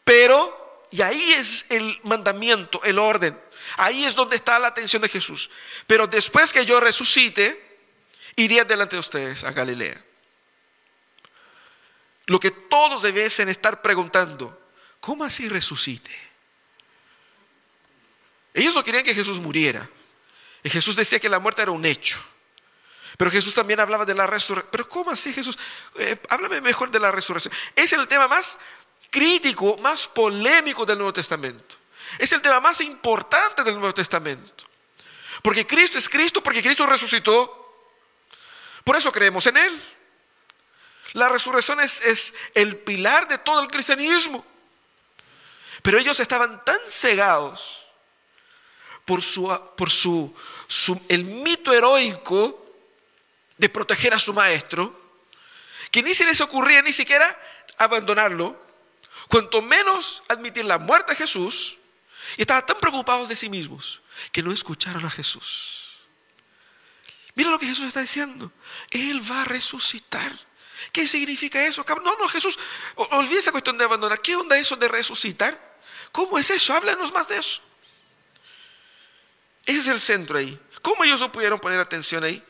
Pero, 0.05 0.85
y 0.89 1.01
ahí 1.01 1.33
es 1.33 1.65
el 1.67 1.99
mandamiento, 2.03 2.81
el 2.85 2.99
orden. 2.99 3.37
Ahí 3.75 4.05
es 4.05 4.15
donde 4.15 4.37
está 4.37 4.57
la 4.57 4.69
atención 4.69 5.01
de 5.01 5.09
Jesús. 5.09 5.49
Pero 5.85 6.07
después 6.07 6.53
que 6.53 6.65
yo 6.65 6.79
resucite, 6.79 7.81
iré 8.37 8.63
delante 8.63 8.95
de 8.95 9.01
ustedes 9.01 9.43
a 9.43 9.51
Galilea. 9.51 10.06
Lo 12.27 12.39
que 12.39 12.51
todos 12.51 13.01
debiesen 13.01 13.49
estar 13.49 13.81
preguntando, 13.81 14.59
¿cómo 14.99 15.23
así 15.23 15.49
resucite? 15.49 16.11
Ellos 18.53 18.75
no 18.75 18.83
querían 18.83 19.03
que 19.03 19.13
Jesús 19.13 19.39
muriera. 19.39 19.89
Y 20.63 20.69
Jesús 20.69 20.95
decía 20.95 21.19
que 21.19 21.29
la 21.29 21.39
muerte 21.39 21.61
era 21.61 21.71
un 21.71 21.85
hecho. 21.85 22.19
Pero 23.17 23.31
Jesús 23.31 23.53
también 23.53 23.79
hablaba 23.79 24.03
de 24.03 24.13
la 24.13 24.27
resurrección. 24.27 24.69
Pero 24.71 24.89
¿cómo 24.89 25.11
así 25.11 25.33
Jesús? 25.33 25.57
Eh, 25.95 26.17
háblame 26.29 26.59
mejor 26.59 26.91
de 26.91 26.99
la 26.99 27.11
resurrección. 27.11 27.53
Es 27.75 27.93
el 27.93 28.07
tema 28.07 28.27
más 28.27 28.59
crítico, 29.09 29.77
más 29.77 30.07
polémico 30.07 30.85
del 30.85 30.97
Nuevo 30.97 31.13
Testamento. 31.13 31.75
Es 32.19 32.31
el 32.33 32.41
tema 32.41 32.59
más 32.59 32.81
importante 32.81 33.63
del 33.63 33.75
Nuevo 33.75 33.93
Testamento. 33.93 34.65
Porque 35.41 35.65
Cristo 35.65 35.97
es 35.97 36.09
Cristo, 36.09 36.43
porque 36.43 36.61
Cristo 36.61 36.85
resucitó. 36.85 37.93
Por 38.83 38.97
eso 38.97 39.11
creemos 39.11 39.45
en 39.47 39.57
Él. 39.57 39.83
La 41.17 41.29
resurrección 41.29 41.79
es, 41.79 42.35
el 42.53 42.77
pilar 42.77 43.27
de 43.27 43.39
todo 43.39 43.59
el 43.59 43.67
cristianismo. 43.67 44.45
Pero 45.81 45.97
ellos 45.97 46.19
estaban 46.19 46.63
tan 46.63 46.77
cegados 46.87 47.83
por, 49.03 49.23
su, 49.23 49.47
por 49.75 49.89
su, 49.89 50.31
el 51.09 51.23
mito 51.23 51.73
heroico 51.73 52.71
de 53.57 53.67
proteger 53.67 54.13
a 54.13 54.19
su 54.19 54.31
maestro, 54.31 54.95
que 55.89 56.03
ni 56.03 56.13
se 56.13 56.23
les 56.23 56.39
ocurría 56.39 56.83
ni 56.83 56.93
siquiera 56.93 57.25
abandonarlo, 57.79 58.55
cuanto 59.27 59.63
menos 59.63 60.21
admitir 60.27 60.65
la 60.65 60.77
muerte 60.77 61.13
de 61.13 61.17
Jesús, 61.17 61.79
y 62.37 62.41
estaban 62.41 62.67
tan 62.67 62.77
preocupados 62.77 63.27
de 63.27 63.35
sí 63.35 63.49
mismos 63.49 64.01
que 64.31 64.43
no 64.43 64.51
escucharon 64.51 65.03
a 65.03 65.09
Jesús. 65.09 65.97
Mira 67.33 67.49
lo 67.49 67.57
que 67.57 67.65
Jesús 67.65 67.85
está 67.85 68.01
diciendo. 68.01 68.51
Él 68.91 69.19
va 69.31 69.41
a 69.41 69.45
resucitar. 69.45 70.31
¿Qué 70.91 71.07
significa 71.07 71.65
eso? 71.65 71.85
No, 72.03 72.15
no, 72.15 72.27
Jesús, 72.27 72.57
olvide 72.95 73.39
esa 73.39 73.51
cuestión 73.51 73.77
de 73.77 73.83
abandonar. 73.83 74.21
¿Qué 74.21 74.35
onda 74.35 74.57
eso 74.57 74.75
de 74.75 74.87
resucitar? 74.87 75.77
¿Cómo 76.11 76.37
es 76.37 76.49
eso? 76.49 76.73
Háblanos 76.73 77.11
más 77.13 77.27
de 77.27 77.37
eso. 77.37 77.61
Ese 79.65 79.79
es 79.79 79.87
el 79.87 80.01
centro 80.01 80.37
ahí. 80.37 80.57
¿Cómo 80.81 81.03
ellos 81.03 81.19
no 81.19 81.31
pudieron 81.31 81.59
poner 81.59 81.79
atención 81.79 82.23
ahí? 82.23 82.43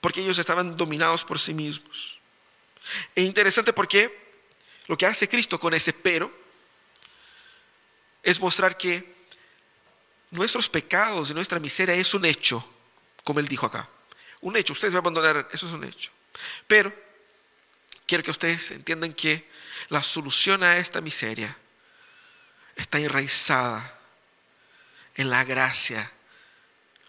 Porque 0.00 0.20
ellos 0.20 0.38
estaban 0.38 0.76
dominados 0.76 1.24
por 1.24 1.38
sí 1.38 1.52
mismos. 1.54 2.18
Es 3.14 3.24
interesante 3.24 3.72
porque 3.72 4.22
lo 4.86 4.96
que 4.96 5.06
hace 5.06 5.28
Cristo 5.28 5.58
con 5.58 5.74
ese 5.74 5.92
pero 5.92 6.32
es 8.22 8.40
mostrar 8.40 8.76
que 8.76 9.12
nuestros 10.30 10.68
pecados 10.68 11.30
y 11.30 11.34
nuestra 11.34 11.58
miseria 11.58 11.94
es 11.94 12.14
un 12.14 12.24
hecho, 12.24 12.64
como 13.24 13.40
él 13.40 13.48
dijo 13.48 13.66
acá. 13.66 13.88
Un 14.40 14.56
hecho, 14.56 14.72
ustedes 14.72 14.92
me 14.92 14.98
abandonaron, 14.98 15.46
eso 15.52 15.66
es 15.66 15.72
un 15.72 15.84
hecho. 15.84 16.10
Pero 16.66 16.92
quiero 18.12 18.24
que 18.24 18.30
ustedes 18.30 18.72
entiendan 18.72 19.14
que 19.14 19.48
la 19.88 20.02
solución 20.02 20.62
a 20.62 20.76
esta 20.76 21.00
miseria 21.00 21.56
está 22.76 22.98
enraizada 22.98 23.98
en 25.14 25.30
la 25.30 25.44
gracia, 25.44 26.12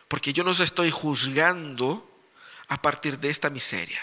porque 0.08 0.32
yo 0.32 0.46
no 0.46 0.52
los 0.52 0.62
estoy 0.62 0.92
juzgando 0.92 2.10
a 2.70 2.82
partir 2.82 3.20
de 3.20 3.30
esta 3.30 3.50
miseria. 3.50 4.02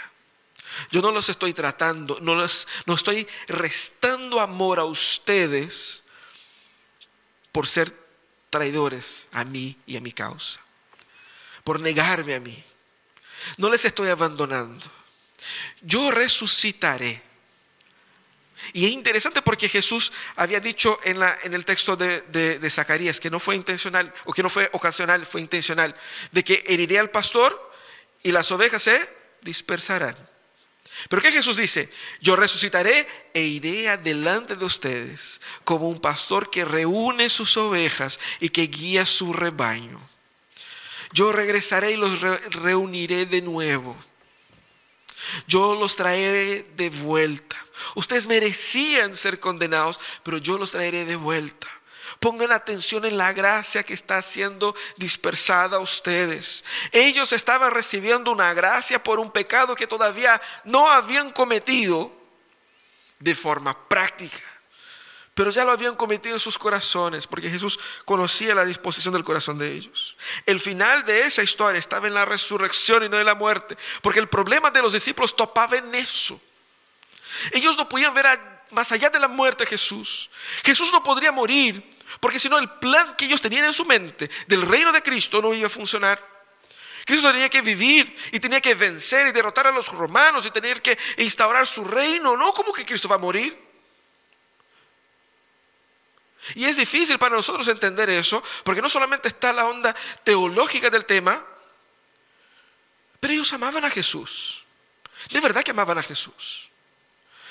Yo 0.90 1.00
no 1.00 1.10
los 1.10 1.30
estoy 1.30 1.54
tratando, 1.54 2.18
no, 2.20 2.34
los, 2.34 2.68
no 2.84 2.92
estoy 2.92 3.26
restando 3.48 4.38
amor 4.38 4.78
a 4.78 4.84
ustedes 4.84 6.02
por 7.50 7.66
ser 7.66 7.96
traidores 8.50 9.26
a 9.32 9.46
mí 9.46 9.74
y 9.86 9.96
a 9.96 10.02
mi 10.02 10.12
causa, 10.12 10.60
por 11.64 11.80
negarme 11.80 12.34
a 12.34 12.40
mí. 12.40 12.62
No 13.56 13.70
les 13.70 13.86
estoy 13.86 14.10
abandonando 14.10 14.99
yo 15.83 16.11
resucitaré. 16.11 17.22
Y 18.72 18.87
es 18.87 18.92
interesante 18.92 19.42
porque 19.42 19.68
Jesús 19.68 20.12
había 20.37 20.61
dicho 20.61 20.98
en, 21.05 21.18
la, 21.18 21.37
en 21.42 21.55
el 21.55 21.64
texto 21.64 21.96
de, 21.96 22.20
de, 22.22 22.70
Zacarías 22.70 23.18
que 23.18 23.31
no 23.31 23.40
fue 23.40 23.57
intencional, 23.57 24.12
o 24.24 24.33
que 24.33 24.42
no 24.42 24.50
fue 24.50 24.68
ocasional, 24.72 25.26
fue 25.26 25.40
intencional, 25.40 25.94
de 26.31 26.44
que 26.44 26.62
heriré 26.66 26.98
al 26.98 27.11
pastor 27.11 27.72
y 28.22 28.33
las 28.33 28.50
ovejas 28.53 28.83
se 28.83 29.14
dispersarán. 29.42 30.14
Pero 31.09 31.22
¿qué 31.22 31.33
Jesús 31.33 31.57
dice? 31.57 31.90
Yo 32.20 32.37
resucitaré 32.37 33.09
e 33.33 33.42
iré 33.42 33.88
adelante 33.88 34.57
de 34.57 34.64
ustedes 34.64 35.40
como 35.64 35.88
un 35.88 36.00
pastor 36.00 36.50
que 36.50 36.64
reúne 36.64 37.31
sus 37.31 37.57
ovejas 37.57 38.20
y 38.40 38.50
que 38.50 38.66
guía 38.66 39.07
su 39.07 39.33
rebaño. 39.33 40.00
Yo 41.12 41.33
regresaré 41.33 41.92
y 41.92 41.96
los 41.96 42.20
reuniré 42.20 43.26
de 43.26 43.42
nuevo 43.42 43.96
yo 45.46 45.74
los 45.74 45.96
traeré 45.96 46.64
de 46.76 46.90
vuelta. 46.90 47.56
Ustedes 47.94 48.26
merecían 48.26 49.16
ser 49.16 49.40
condenados, 49.40 50.00
pero 50.22 50.38
yo 50.38 50.59
los 50.59 50.72
traeré 50.72 51.04
de 51.04 51.16
vuelta. 51.16 51.66
Pongan 52.18 52.52
atención 52.52 53.06
en 53.06 53.16
la 53.16 53.33
gracia 53.33 53.83
que 53.83 53.94
está 53.94 54.20
siendo 54.20 54.74
dispersada 54.96 55.78
a 55.78 55.80
ustedes. 55.80 56.64
Ellos 56.92 57.33
estaban 57.33 57.72
recibiendo 57.72 58.30
una 58.30 58.52
gracia 58.52 59.02
por 59.02 59.18
un 59.18 59.30
pecado 59.30 59.74
que 59.74 59.87
todavía 59.87 60.40
no 60.64 60.90
habían 60.90 61.30
cometido 61.33 62.12
de 63.18 63.35
forma 63.35 63.88
práctica 63.88 64.49
pero 65.40 65.53
ya 65.53 65.64
lo 65.64 65.70
habían 65.70 65.96
cometido 65.96 66.37
en 66.37 66.38
sus 66.38 66.59
corazones, 66.59 67.26
porque 67.26 67.48
Jesús 67.48 67.79
conocía 68.05 68.55
la 68.55 68.66
disposición 68.66 69.14
del 69.14 69.24
corazón 69.24 69.57
de 69.57 69.72
ellos. 69.72 70.14
El 70.44 70.61
final 70.61 71.03
de 71.07 71.22
esa 71.22 71.42
historia 71.42 71.79
estaba 71.79 72.07
en 72.07 72.12
la 72.12 72.26
resurrección 72.26 73.05
y 73.05 73.09
no 73.09 73.18
en 73.18 73.24
la 73.24 73.35
muerte, 73.35 73.74
porque 74.03 74.18
el 74.18 74.29
problema 74.29 74.70
de 74.70 74.83
los 74.83 74.92
discípulos 74.92 75.35
topaba 75.35 75.79
en 75.79 75.94
eso. 75.94 76.38
Ellos 77.53 77.74
no 77.79 77.88
podían 77.88 78.12
ver 78.12 78.26
más 78.72 78.92
allá 78.92 79.09
de 79.09 79.18
la 79.18 79.29
muerte 79.29 79.64
a 79.64 79.66
Jesús. 79.66 80.29
Jesús 80.62 80.92
no 80.92 81.03
podría 81.03 81.33
morir, 81.33 81.96
porque 82.20 82.38
si 82.38 82.50
no 82.50 82.59
el 82.59 82.68
plan 82.72 83.16
que 83.16 83.24
ellos 83.24 83.40
tenían 83.40 83.64
en 83.64 83.72
su 83.72 83.87
mente 83.87 84.29
del 84.46 84.61
reino 84.61 84.92
de 84.92 85.00
Cristo 85.00 85.40
no 85.40 85.55
iba 85.55 85.68
a 85.68 85.70
funcionar. 85.70 86.22
Cristo 87.07 87.33
tenía 87.33 87.48
que 87.48 87.62
vivir 87.62 88.14
y 88.31 88.40
tenía 88.40 88.61
que 88.61 88.74
vencer 88.74 89.29
y 89.29 89.33
derrotar 89.33 89.68
a 89.68 89.70
los 89.70 89.88
romanos 89.88 90.44
y 90.44 90.50
tener 90.50 90.83
que 90.83 90.98
instaurar 91.16 91.66
su 91.66 91.83
reino. 91.83 92.37
No, 92.37 92.53
¿cómo 92.53 92.74
que 92.74 92.85
Cristo 92.85 93.09
va 93.09 93.14
a 93.14 93.18
morir? 93.18 93.69
Y 96.55 96.64
es 96.64 96.76
difícil 96.76 97.18
para 97.18 97.37
nosotros 97.37 97.68
entender 97.68 98.09
eso, 98.11 98.42
porque 98.64 98.83
no 98.83 98.88
solamente 98.88 99.29
está 99.29 99.53
la 99.53 99.66
onda 99.66 99.94
teológica 100.24 100.90
del 100.90 101.05
tema, 101.05 101.44
pero 103.20 103.35
ellos 103.35 103.53
amaban 103.53 103.85
a 103.85 103.90
Jesús. 103.90 104.64
De 105.31 105.40
verdad 105.40 105.62
que 105.62 105.70
amaban 105.70 105.98
a 105.98 106.03
Jesús. 106.03 106.70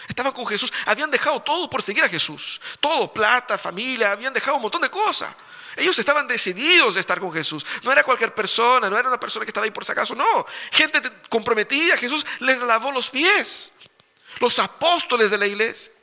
Estaban 0.07 0.33
con 0.33 0.47
Jesús, 0.47 0.73
habían 0.87 1.11
dejado 1.11 1.39
todo 1.43 1.69
por 1.69 1.83
seguir 1.83 2.03
a 2.03 2.09
Jesús. 2.09 2.59
Todo, 2.79 3.13
plata, 3.13 3.59
familia, 3.59 4.11
habían 4.11 4.33
dejado 4.33 4.55
un 4.55 4.63
montón 4.63 4.81
de 4.81 4.89
cosas. 4.89 5.35
Ellos 5.75 5.97
estaban 5.99 6.27
decididos 6.27 6.95
de 6.95 7.01
estar 7.01 7.19
con 7.19 7.31
Jesús. 7.31 7.63
No 7.83 7.91
era 7.91 8.03
cualquier 8.03 8.33
persona, 8.33 8.89
no 8.89 8.97
era 8.97 9.07
una 9.07 9.19
persona 9.19 9.45
que 9.45 9.51
estaba 9.51 9.65
ahí 9.65 9.71
por 9.71 9.85
si 9.85 9.91
acaso, 9.91 10.15
no. 10.15 10.45
Gente 10.71 10.99
comprometida, 11.29 11.95
Jesús 11.95 12.25
les 12.39 12.59
lavó 12.61 12.91
los 12.91 13.11
pies. 13.11 13.71
Los 14.39 14.57
apóstoles 14.57 15.29
de 15.29 15.37
la 15.37 15.45
iglesia. 15.45 15.93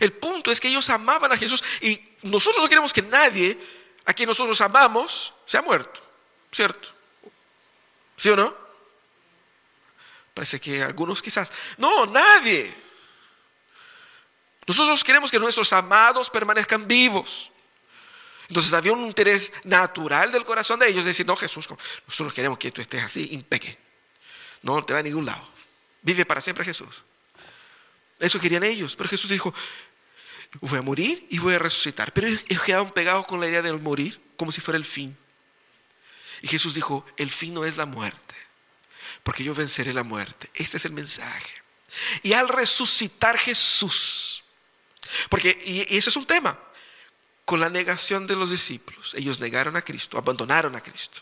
El 0.00 0.12
punto 0.12 0.50
es 0.50 0.60
que 0.60 0.68
ellos 0.68 0.88
amaban 0.90 1.32
a 1.32 1.36
Jesús 1.36 1.62
y 1.80 2.02
nosotros 2.22 2.62
no 2.62 2.68
queremos 2.68 2.92
que 2.92 3.02
nadie 3.02 3.58
a 4.04 4.12
quien 4.12 4.28
nosotros 4.28 4.60
amamos 4.60 5.32
sea 5.46 5.62
muerto, 5.62 6.00
¿cierto? 6.50 6.90
¿Sí 8.16 8.28
o 8.28 8.36
no? 8.36 8.54
Parece 10.34 10.60
que 10.60 10.82
algunos 10.82 11.20
quizás. 11.20 11.52
No, 11.76 12.06
nadie. 12.06 12.74
Nosotros 14.66 15.02
queremos 15.02 15.30
que 15.30 15.38
nuestros 15.38 15.72
amados 15.72 16.30
permanezcan 16.30 16.86
vivos. 16.86 17.50
Entonces 18.48 18.72
había 18.74 18.92
un 18.92 19.06
interés 19.06 19.52
natural 19.64 20.30
del 20.30 20.44
corazón 20.44 20.78
de 20.78 20.88
ellos 20.88 21.04
de 21.04 21.10
decir, 21.10 21.26
no 21.26 21.36
Jesús, 21.36 21.68
nosotros 22.06 22.34
queremos 22.34 22.58
que 22.58 22.70
tú 22.70 22.80
estés 22.80 23.02
así, 23.02 23.28
impeque. 23.32 23.78
No 24.62 24.84
te 24.84 24.92
va 24.92 25.00
a 25.00 25.02
ningún 25.02 25.24
lado. 25.24 25.46
Vive 26.02 26.24
para 26.24 26.40
siempre 26.40 26.64
Jesús. 26.64 27.04
Eso 28.22 28.40
querían 28.40 28.64
ellos. 28.64 28.96
Pero 28.96 29.08
Jesús 29.08 29.30
dijo, 29.30 29.52
voy 30.60 30.78
a 30.78 30.82
morir 30.82 31.26
y 31.30 31.38
voy 31.38 31.54
a 31.54 31.58
resucitar. 31.58 32.12
Pero 32.12 32.28
ellos 32.28 32.62
quedaban 32.64 32.90
pegados 32.90 33.26
con 33.26 33.40
la 33.40 33.48
idea 33.48 33.62
del 33.62 33.80
morir 33.80 34.20
como 34.36 34.52
si 34.52 34.60
fuera 34.60 34.78
el 34.78 34.84
fin. 34.84 35.16
Y 36.40 36.48
Jesús 36.48 36.74
dijo, 36.74 37.06
el 37.16 37.30
fin 37.30 37.54
no 37.54 37.64
es 37.64 37.76
la 37.76 37.86
muerte, 37.86 38.34
porque 39.22 39.44
yo 39.44 39.54
venceré 39.54 39.92
la 39.92 40.02
muerte. 40.02 40.50
Este 40.54 40.76
es 40.76 40.84
el 40.84 40.92
mensaje. 40.92 41.54
Y 42.22 42.32
al 42.32 42.48
resucitar 42.48 43.38
Jesús, 43.38 44.42
porque, 45.28 45.62
y, 45.64 45.96
eso 45.96 46.10
es 46.10 46.16
un 46.16 46.26
tema, 46.26 46.58
con 47.44 47.60
la 47.60 47.68
negación 47.68 48.26
de 48.26 48.34
los 48.34 48.50
discípulos, 48.50 49.14
ellos 49.14 49.38
negaron 49.38 49.76
a 49.76 49.82
Cristo, 49.82 50.18
abandonaron 50.18 50.74
a 50.74 50.80
Cristo. 50.80 51.20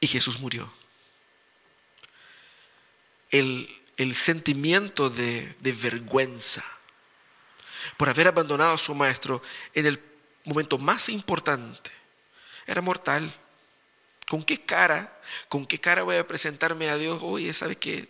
Y 0.00 0.06
Jesús 0.06 0.38
murió. 0.38 0.70
El, 3.30 3.68
sentimiento 4.14 5.10
de, 5.10 5.54
de 5.60 5.72
vergüenza 5.72 6.64
por 7.96 8.08
haber 8.08 8.28
abandonado 8.28 8.74
a 8.74 8.78
su 8.78 8.94
maestro 8.94 9.42
en 9.74 9.86
el 9.86 10.02
momento 10.44 10.78
más 10.78 11.08
importante 11.08 11.90
era 12.66 12.82
mortal. 12.82 13.32
¿Con 14.28 14.42
qué 14.42 14.60
cara? 14.60 15.20
¿Con 15.48 15.66
qué 15.66 15.80
cara 15.80 16.02
voy 16.02 16.16
a 16.16 16.26
presentarme 16.26 16.88
a 16.90 16.96
Dios? 16.96 17.20
Oye, 17.22 17.52
¿sabe 17.52 17.76
qué? 17.76 18.08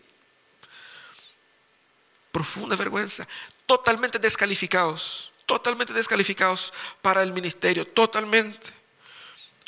Profunda 2.33 2.75
vergüenza. 2.75 3.29
Totalmente 3.67 4.19
descalificados. 4.19 5.31
Totalmente 5.45 5.93
descalificados 5.93 6.73
para 7.03 7.23
el 7.23 7.33
ministerio. 7.33 7.87
Totalmente. 7.87 8.69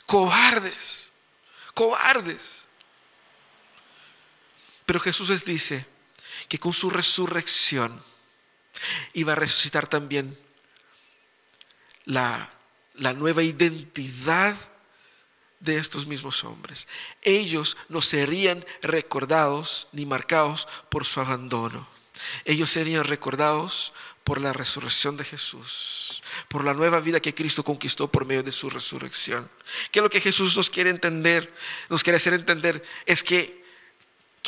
Cobardes. 0.07 1.13
Cobardes. 1.75 2.65
Pero 4.87 5.01
Jesús 5.01 5.29
les 5.29 5.45
dice 5.45 5.87
que 6.49 6.59
con 6.59 6.73
su 6.73 6.91
resurrección 6.91 8.03
iba 9.13 9.33
a 9.33 9.37
resucitar 9.37 9.87
también 9.87 10.39
la, 12.05 12.51
la 12.95 13.13
nueva 13.13 13.43
identidad 13.43 14.57
de 15.61 15.79
estos 15.79 16.07
mismos 16.07 16.45
hombres. 16.45 16.89
Ellos 17.23 17.77
no 17.89 18.01
serían 18.01 18.65
recordados 18.83 19.89
ni 19.93 20.07
marcados 20.07 20.69
por 20.89 21.05
su 21.05 21.21
abandono. 21.21 21.89
Ellos 22.45 22.71
serían 22.71 23.05
recordados 23.05 23.93
por 24.25 24.41
la 24.41 24.53
resurrección 24.53 25.17
de 25.17 25.25
Jesús, 25.25 26.23
por 26.49 26.65
la 26.65 26.75
nueva 26.75 27.01
vida 27.01 27.21
que 27.21 27.35
Cristo 27.35 27.63
conquistó 27.63 28.11
por 28.11 28.27
medio 28.27 28.43
de 28.43 28.53
su 28.53 28.69
resurrección. 28.69 29.49
Que 29.91 30.01
lo 30.01 30.11
que 30.11 30.21
Jesús 30.21 30.57
nos 30.57 30.71
quiere 30.71 30.91
entender, 30.91 31.53
nos 31.89 32.03
quiere 32.03 32.19
hacer 32.19 32.35
entender, 32.35 32.85
es 33.07 33.23
que 33.23 33.65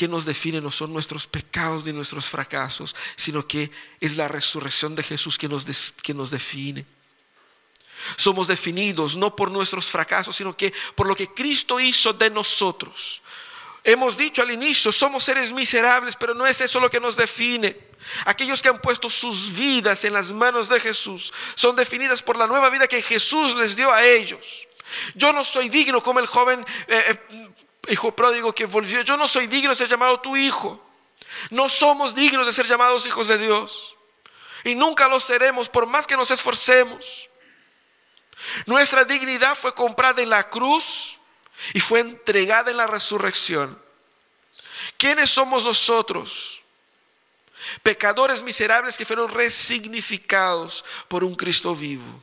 quien 0.01 0.13
nos 0.13 0.25
define 0.25 0.63
no 0.63 0.71
son 0.71 0.95
nuestros 0.95 1.27
pecados 1.27 1.85
ni 1.85 1.93
nuestros 1.93 2.25
fracasos, 2.25 2.97
sino 3.17 3.47
que 3.47 3.71
es 4.01 4.17
la 4.17 4.29
resurrección 4.29 4.95
de 4.95 5.03
Jesús 5.03 5.37
que 5.37 5.47
nos, 5.47 5.93
que 6.03 6.15
nos 6.15 6.31
define. 6.31 6.87
Somos 8.17 8.49
definidos 8.49 9.15
no 9.15 9.37
por 9.37 9.51
nuestros 9.51 9.91
fracasos, 9.91 10.35
sino 10.35 10.57
que 10.57 10.73
por 10.95 11.07
lo 11.07 11.15
que 11.15 11.29
Cristo 11.29 11.79
hizo 11.79 12.15
de 12.15 12.31
nosotros. 12.31 13.21
Hemos 13.85 14.17
dicho 14.17 14.41
al 14.41 14.51
inicio, 14.51 14.91
somos 14.91 15.23
seres 15.23 15.53
miserables, 15.53 16.17
pero 16.17 16.33
no 16.33 16.47
es 16.47 16.63
eso 16.63 16.81
lo 16.81 16.91
que 16.91 16.99
nos 16.99 17.15
define. 17.15 17.77
Aquellos 18.25 18.63
que 18.63 18.71
han 18.71 18.81
puesto 18.81 19.11
sus 19.11 19.53
vidas 19.53 20.03
en 20.07 20.15
las 20.15 20.33
manos 20.33 20.71
de 20.71 20.81
Jesús 20.81 21.31
son 21.55 21.77
definidas 21.77 22.23
por 22.23 22.39
la 22.39 22.47
nueva 22.47 22.71
vida 22.71 22.89
que 22.89 23.03
Jesús 23.03 23.55
les 23.55 23.77
dio 23.77 23.93
a 23.93 24.03
ellos. 24.03 24.67
Yo 25.15 25.35
no 25.35 25.45
soy 25.45 25.69
digno 25.69 26.03
como 26.03 26.21
el 26.21 26.27
joven 26.27 26.65
eh, 26.89 27.19
eh, 27.31 27.49
hijo 27.91 28.15
pródigo 28.15 28.55
que 28.55 28.67
volvió. 28.67 29.03
Yo 29.03 29.17
no 29.17 29.29
soy 29.29 29.47
digno 29.47 29.71
de 29.71 29.77
ser 29.77 29.89
llamado 29.89 30.21
tu 30.21 30.37
hijo. 30.37 30.81
No 31.51 31.69
somos 31.69 32.15
dignos 32.15 32.47
de 32.47 32.53
ser 32.53 32.67
llamados 32.67 33.07
hijos 33.07 33.29
de 33.29 33.39
Dios. 33.39 33.95
Y 34.65 34.75
nunca 34.75 35.09
lo 35.09 35.21
seremos 35.21 35.69
por 35.69 35.87
más 35.87 36.07
que 36.07 36.17
nos 36.17 36.31
esforcemos. 36.31 37.29
Nuestra 38.67 39.05
dignidad 39.05 39.55
fue 39.55 39.75
comprada 39.75 40.23
en 40.23 40.31
la 40.31 40.45
cruz 40.49 41.19
y 41.75 41.81
fue 41.81 42.01
entregada 42.01 42.71
en 42.71 42.77
la 42.77 42.87
resurrección. 42.87 43.81
¿Quiénes 44.97 45.31
somos 45.31 45.65
nosotros? 45.65 46.63
Pecadores 47.83 48.43
miserables 48.43 48.97
que 48.97 49.05
fueron 49.05 49.31
resignificados 49.31 50.85
por 51.09 51.25
un 51.25 51.35
Cristo 51.35 51.75
vivo. 51.75 52.23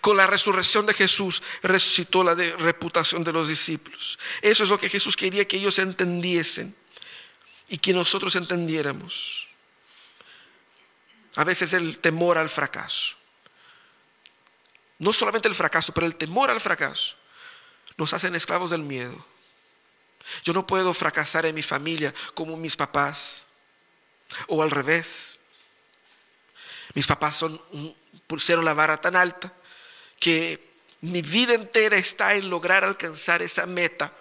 Con 0.00 0.16
la 0.16 0.26
resurrección 0.26 0.86
de 0.86 0.94
Jesús 0.94 1.42
resucitó 1.62 2.24
la 2.24 2.34
reputación 2.34 3.22
de 3.22 3.32
los 3.32 3.48
discípulos. 3.48 4.18
Eso 4.42 4.64
es 4.64 4.70
lo 4.70 4.78
que 4.78 4.88
Jesús 4.88 5.16
quería 5.16 5.46
que 5.46 5.56
ellos 5.56 5.78
entendiesen 5.78 6.74
y 7.68 7.78
que 7.78 7.92
nosotros 7.92 8.34
entendiéramos. 8.34 9.46
A 11.36 11.44
veces 11.44 11.72
el 11.72 11.98
temor 11.98 12.38
al 12.38 12.48
fracaso 12.48 13.18
no 14.98 15.12
solamente 15.12 15.48
el 15.48 15.54
fracaso, 15.54 15.92
pero 15.94 16.06
el 16.06 16.16
temor 16.16 16.50
al 16.50 16.60
fracaso, 16.60 17.16
nos 17.96 18.12
hacen 18.12 18.34
esclavos 18.34 18.70
del 18.70 18.82
miedo. 18.82 19.24
Yo 20.44 20.52
no 20.52 20.66
puedo 20.66 20.92
fracasar 20.92 21.46
en 21.46 21.54
mi 21.54 21.62
familia 21.62 22.12
como 22.34 22.56
mis 22.56 22.76
papás, 22.76 23.42
o 24.48 24.62
al 24.62 24.70
revés. 24.70 25.38
Mis 26.94 27.06
papás 27.06 27.44
pusieron 28.26 28.64
la 28.64 28.74
vara 28.74 29.00
tan 29.00 29.16
alta 29.16 29.52
que 30.18 30.66
mi 31.00 31.22
vida 31.22 31.54
entera 31.54 31.96
está 31.96 32.34
en 32.34 32.50
lograr 32.50 32.84
alcanzar 32.84 33.42
esa 33.42 33.66
meta. 33.66 34.12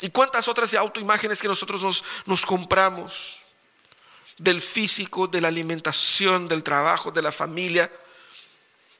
¿Y 0.00 0.10
cuántas 0.10 0.48
otras 0.48 0.74
autoimágenes 0.74 1.40
que 1.40 1.48
nosotros 1.48 1.82
nos, 1.82 2.04
nos 2.26 2.44
compramos? 2.44 3.42
del 4.42 4.60
físico, 4.60 5.28
de 5.28 5.40
la 5.40 5.48
alimentación, 5.48 6.48
del 6.48 6.64
trabajo, 6.64 7.12
de 7.12 7.22
la 7.22 7.30
familia, 7.30 7.92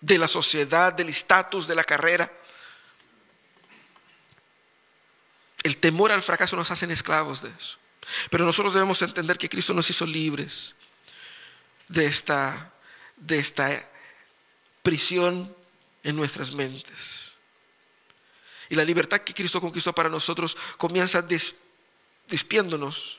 de 0.00 0.18
la 0.18 0.28
sociedad, 0.28 0.92
del 0.92 1.08
estatus, 1.08 1.66
de 1.66 1.74
la 1.74 1.82
carrera. 1.82 2.32
El 5.64 5.78
temor 5.78 6.12
al 6.12 6.22
fracaso 6.22 6.56
nos 6.56 6.70
hacen 6.70 6.92
esclavos 6.92 7.42
de 7.42 7.48
eso. 7.48 7.76
Pero 8.30 8.44
nosotros 8.44 8.74
debemos 8.74 9.02
entender 9.02 9.36
que 9.36 9.48
Cristo 9.48 9.74
nos 9.74 9.88
hizo 9.90 10.06
libres 10.06 10.76
de 11.88 12.06
esta, 12.06 12.72
de 13.16 13.38
esta 13.38 13.90
prisión 14.82 15.54
en 16.02 16.16
nuestras 16.16 16.52
mentes. 16.52 17.34
Y 18.68 18.74
la 18.74 18.84
libertad 18.84 19.20
que 19.20 19.34
Cristo 19.34 19.60
conquistó 19.60 19.94
para 19.94 20.08
nosotros 20.08 20.56
comienza 20.76 21.24
despiéndonos 22.26 23.18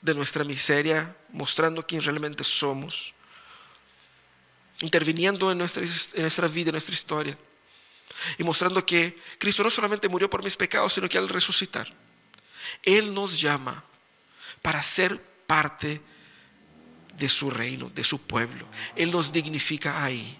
de 0.00 0.14
nuestra 0.14 0.44
miseria, 0.44 1.16
mostrando 1.30 1.86
quién 1.86 2.02
realmente 2.02 2.42
somos, 2.42 3.14
interviniendo 4.80 5.52
en 5.52 5.58
nuestra, 5.58 5.82
en 5.82 6.22
nuestra 6.22 6.48
vida, 6.48 6.70
en 6.70 6.74
nuestra 6.74 6.94
historia, 6.94 7.38
y 8.38 8.42
mostrando 8.42 8.84
que 8.84 9.20
Cristo 9.38 9.62
no 9.62 9.70
solamente 9.70 10.08
murió 10.08 10.28
por 10.28 10.42
mis 10.42 10.56
pecados, 10.56 10.94
sino 10.94 11.08
que 11.08 11.18
al 11.18 11.28
resucitar, 11.28 11.86
Él 12.82 13.14
nos 13.14 13.40
llama 13.40 13.84
para 14.62 14.82
ser 14.82 15.22
parte 15.46 16.00
de 17.16 17.28
su 17.28 17.50
reino, 17.50 17.90
de 17.94 18.02
su 18.02 18.20
pueblo. 18.20 18.66
Él 18.96 19.10
nos 19.10 19.32
dignifica 19.32 20.02
ahí. 20.02 20.39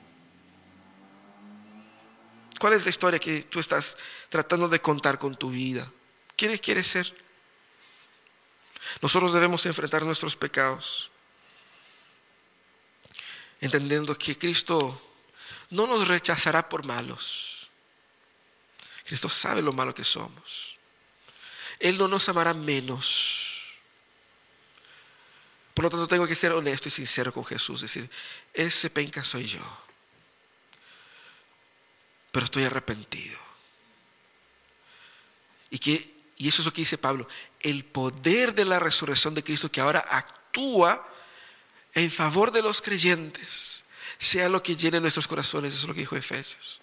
¿Cuál 2.61 2.75
es 2.75 2.85
la 2.85 2.91
historia 2.91 3.19
que 3.19 3.45
tú 3.45 3.59
estás 3.59 3.97
tratando 4.29 4.69
de 4.69 4.83
contar 4.83 5.19
con 5.19 5.35
tu 5.35 5.49
vida? 5.49 5.91
¿Quién 6.37 6.59
quieres 6.59 6.89
ser? 6.89 7.11
Nosotros 9.01 9.33
debemos 9.33 9.65
enfrentar 9.65 10.05
nuestros 10.05 10.37
pecados, 10.37 11.11
entendiendo 13.63 14.15
que 14.15 14.37
Cristo 14.37 15.01
no 15.71 15.87
nos 15.87 16.07
rechazará 16.07 16.69
por 16.69 16.85
malos. 16.85 17.71
Cristo 19.07 19.31
sabe 19.31 19.63
lo 19.63 19.73
malo 19.73 19.95
que 19.95 20.05
somos. 20.05 20.77
Él 21.79 21.97
no 21.97 22.09
nos 22.09 22.29
amará 22.29 22.53
menos. 22.53 23.63
Por 25.73 25.85
lo 25.85 25.91
tanto, 25.91 26.07
tengo 26.07 26.27
que 26.27 26.37
ser 26.37 26.53
honesto 26.53 26.89
y 26.89 26.91
sincero 26.91 27.33
con 27.33 27.47
Jesús, 27.47 27.81
decir, 27.81 28.11
ese 28.53 28.91
penca 28.91 29.25
soy 29.25 29.47
yo, 29.47 29.63
pero 32.33 32.45
estoy 32.45 32.65
arrepentido. 32.65 33.39
Y 35.71 35.79
y 36.41 36.49
eso 36.49 36.63
es 36.63 36.67
lo 36.67 36.73
que 36.73 36.81
dice 36.81 36.97
Pablo, 36.97 37.29
el 37.61 37.85
poder 37.85 38.55
de 38.55 38.65
la 38.65 38.79
resurrección 38.79 39.35
de 39.35 39.45
Cristo 39.45 39.71
que 39.71 39.83
ahora 39.83 40.03
actúa 40.09 41.07
en 41.93 42.11
favor 42.11 42.51
de 42.51 42.63
los 42.63 42.81
creyentes, 42.81 43.85
sea 44.17 44.49
lo 44.49 44.63
que 44.63 44.75
llene 44.75 45.01
nuestros 45.01 45.29
corazones, 45.29 45.75
eso 45.75 45.83
es 45.83 45.89
lo 45.89 45.95
que 45.95 46.01
dijo 46.01 46.17
Efesios. 46.17 46.81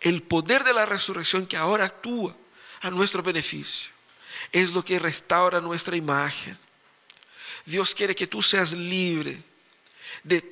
El 0.00 0.22
poder 0.22 0.64
de 0.64 0.74
la 0.74 0.84
resurrección 0.84 1.46
que 1.46 1.56
ahora 1.56 1.86
actúa 1.86 2.36
a 2.82 2.90
nuestro 2.90 3.22
beneficio 3.22 3.90
es 4.52 4.74
lo 4.74 4.84
que 4.84 4.98
restaura 4.98 5.62
nuestra 5.62 5.96
imagen. 5.96 6.58
Dios 7.64 7.94
quiere 7.94 8.14
que 8.14 8.26
tú 8.26 8.42
seas 8.42 8.72
libre 8.72 9.42
de, 10.22 10.44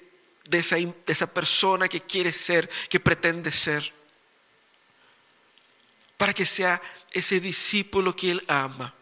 esa, 0.50 0.76
de 0.76 0.94
esa 1.06 1.26
persona 1.26 1.86
que 1.86 2.00
quiere 2.00 2.32
ser, 2.32 2.70
que 2.88 2.98
pretende 2.98 3.52
ser 3.52 3.92
para 6.22 6.34
que 6.34 6.46
sea 6.46 6.80
ese 7.10 7.40
discípulo 7.40 8.14
que 8.14 8.30
Él 8.30 8.44
ama. 8.46 8.94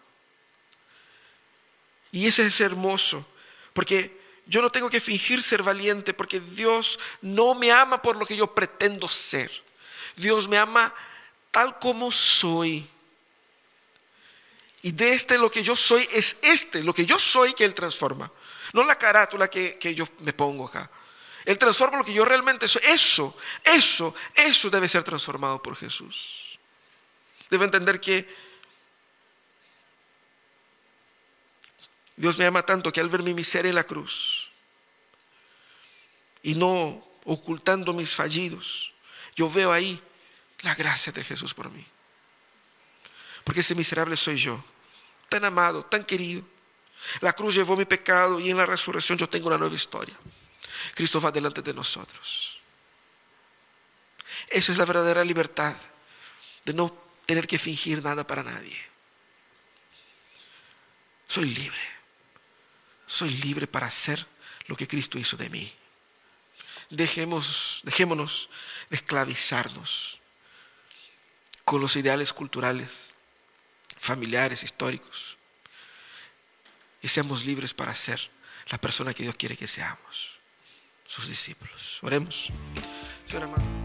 Y 2.11 2.27
ese 2.27 2.47
es 2.47 2.59
hermoso, 2.63 3.27
porque 3.75 4.19
yo 4.47 4.63
no 4.63 4.71
tengo 4.71 4.89
que 4.89 5.03
fingir 5.03 5.43
ser 5.43 5.63
valiente, 5.63 6.15
porque 6.15 6.41
Dios 6.41 6.99
no 7.21 7.55
me 7.55 7.73
ama 7.73 8.01
por 8.01 8.17
lo 8.17 8.25
que 8.25 8.39
yo 8.39 8.55
pretendo 8.55 9.07
ser. 9.07 9.53
Dios 10.17 10.49
me 10.49 10.57
ama 10.57 10.95
tal 11.51 11.79
como 11.79 12.11
soy. 12.11 12.89
Y 14.81 14.91
de 14.93 15.13
este 15.13 15.37
lo 15.37 15.51
que 15.51 15.63
yo 15.63 15.77
soy 15.77 16.09
es 16.13 16.39
este, 16.41 16.83
lo 16.83 16.95
que 16.95 17.05
yo 17.05 17.19
soy 17.19 17.53
que 17.53 17.67
Él 17.67 17.75
transforma. 17.75 18.33
No 18.73 18.83
la 18.83 18.97
carátula 18.97 19.51
que, 19.51 19.77
que 19.77 19.95
yo 19.95 20.09
me 20.21 20.33
pongo 20.33 20.69
acá. 20.69 20.91
Él 21.45 21.59
transforma 21.59 21.99
lo 21.99 22.05
que 22.05 22.15
yo 22.15 22.25
realmente 22.25 22.67
soy. 22.67 22.81
Eso, 22.87 23.39
eso, 23.63 24.15
eso 24.35 24.71
debe 24.71 24.89
ser 24.89 25.03
transformado 25.03 25.63
por 25.63 25.77
Jesús. 25.77 26.50
Debe 27.51 27.65
entender 27.65 28.01
que 28.01 28.29
Dios 32.17 32.39
me 32.39 32.47
ama 32.47 32.65
tanto 32.65 32.93
que 32.93 33.01
al 33.01 33.09
ver 33.09 33.23
mi 33.23 33.35
miseria 33.35 33.71
en 33.71 33.75
la 33.75 33.85
cruz 33.85 34.49
y 36.43 36.55
no 36.55 37.07
ocultando 37.25 37.93
mis 37.93 38.15
fallidos, 38.15 38.93
yo 39.35 39.51
veo 39.51 39.73
ahí 39.73 40.01
la 40.61 40.75
gracia 40.75 41.13
de 41.13 41.25
Jesús 41.25 41.55
por 41.55 41.71
mí. 41.71 41.85
Porque 43.43 43.61
ese 43.61 43.75
miserable 43.75 44.17
soy 44.17 44.37
yo, 44.37 44.63
tan 45.29 45.45
amado, 45.45 45.85
tan 45.85 46.05
querido. 46.05 46.43
La 47.21 47.33
cruz 47.33 47.55
llevó 47.55 47.77
mi 47.77 47.87
pecado 47.87 48.39
y 48.39 48.51
en 48.51 48.57
la 48.57 48.67
resurrección 48.67 49.17
yo 49.17 49.29
tengo 49.29 49.49
una 49.49 49.59
nueva 49.59 49.75
historia. 49.75 50.15
Cristo 50.95 51.21
va 51.21 51.31
delante 51.31 51.63
de 51.63 51.73
nosotros. 51.73 52.59
Esa 54.49 54.73
es 54.73 54.79
la 54.79 54.85
verdadera 54.85 55.25
libertad, 55.25 55.75
de 56.65 56.75
no 56.75 57.10
tener 57.31 57.47
que 57.47 57.59
fingir 57.59 58.03
nada 58.03 58.27
para 58.27 58.43
nadie. 58.43 58.77
Soy 61.29 61.45
libre. 61.45 61.79
Soy 63.07 63.31
libre 63.31 63.69
para 63.69 63.87
hacer 63.87 64.27
lo 64.67 64.75
que 64.75 64.89
Cristo 64.89 65.17
hizo 65.17 65.37
de 65.37 65.49
mí. 65.49 65.73
Dejemos, 66.89 67.83
dejémonos 67.85 68.51
de 68.89 68.97
esclavizarnos 68.97 70.19
con 71.65 71.81
los 71.81 71.95
ideales 71.95 72.33
culturales, 72.33 73.15
familiares, 73.97 74.65
históricos. 74.65 75.39
Y 77.01 77.07
seamos 77.07 77.47
libres 77.47 77.73
para 77.75 77.95
ser 77.95 78.29
la 78.71 78.79
persona 78.79 79.15
que 79.15 79.23
Dios 79.23 79.37
quiere 79.37 79.57
que 79.57 79.69
seamos, 79.69 80.33
sus 81.07 81.29
discípulos. 81.29 82.01
Oremos. 82.03 82.49
Señor. 83.25 83.80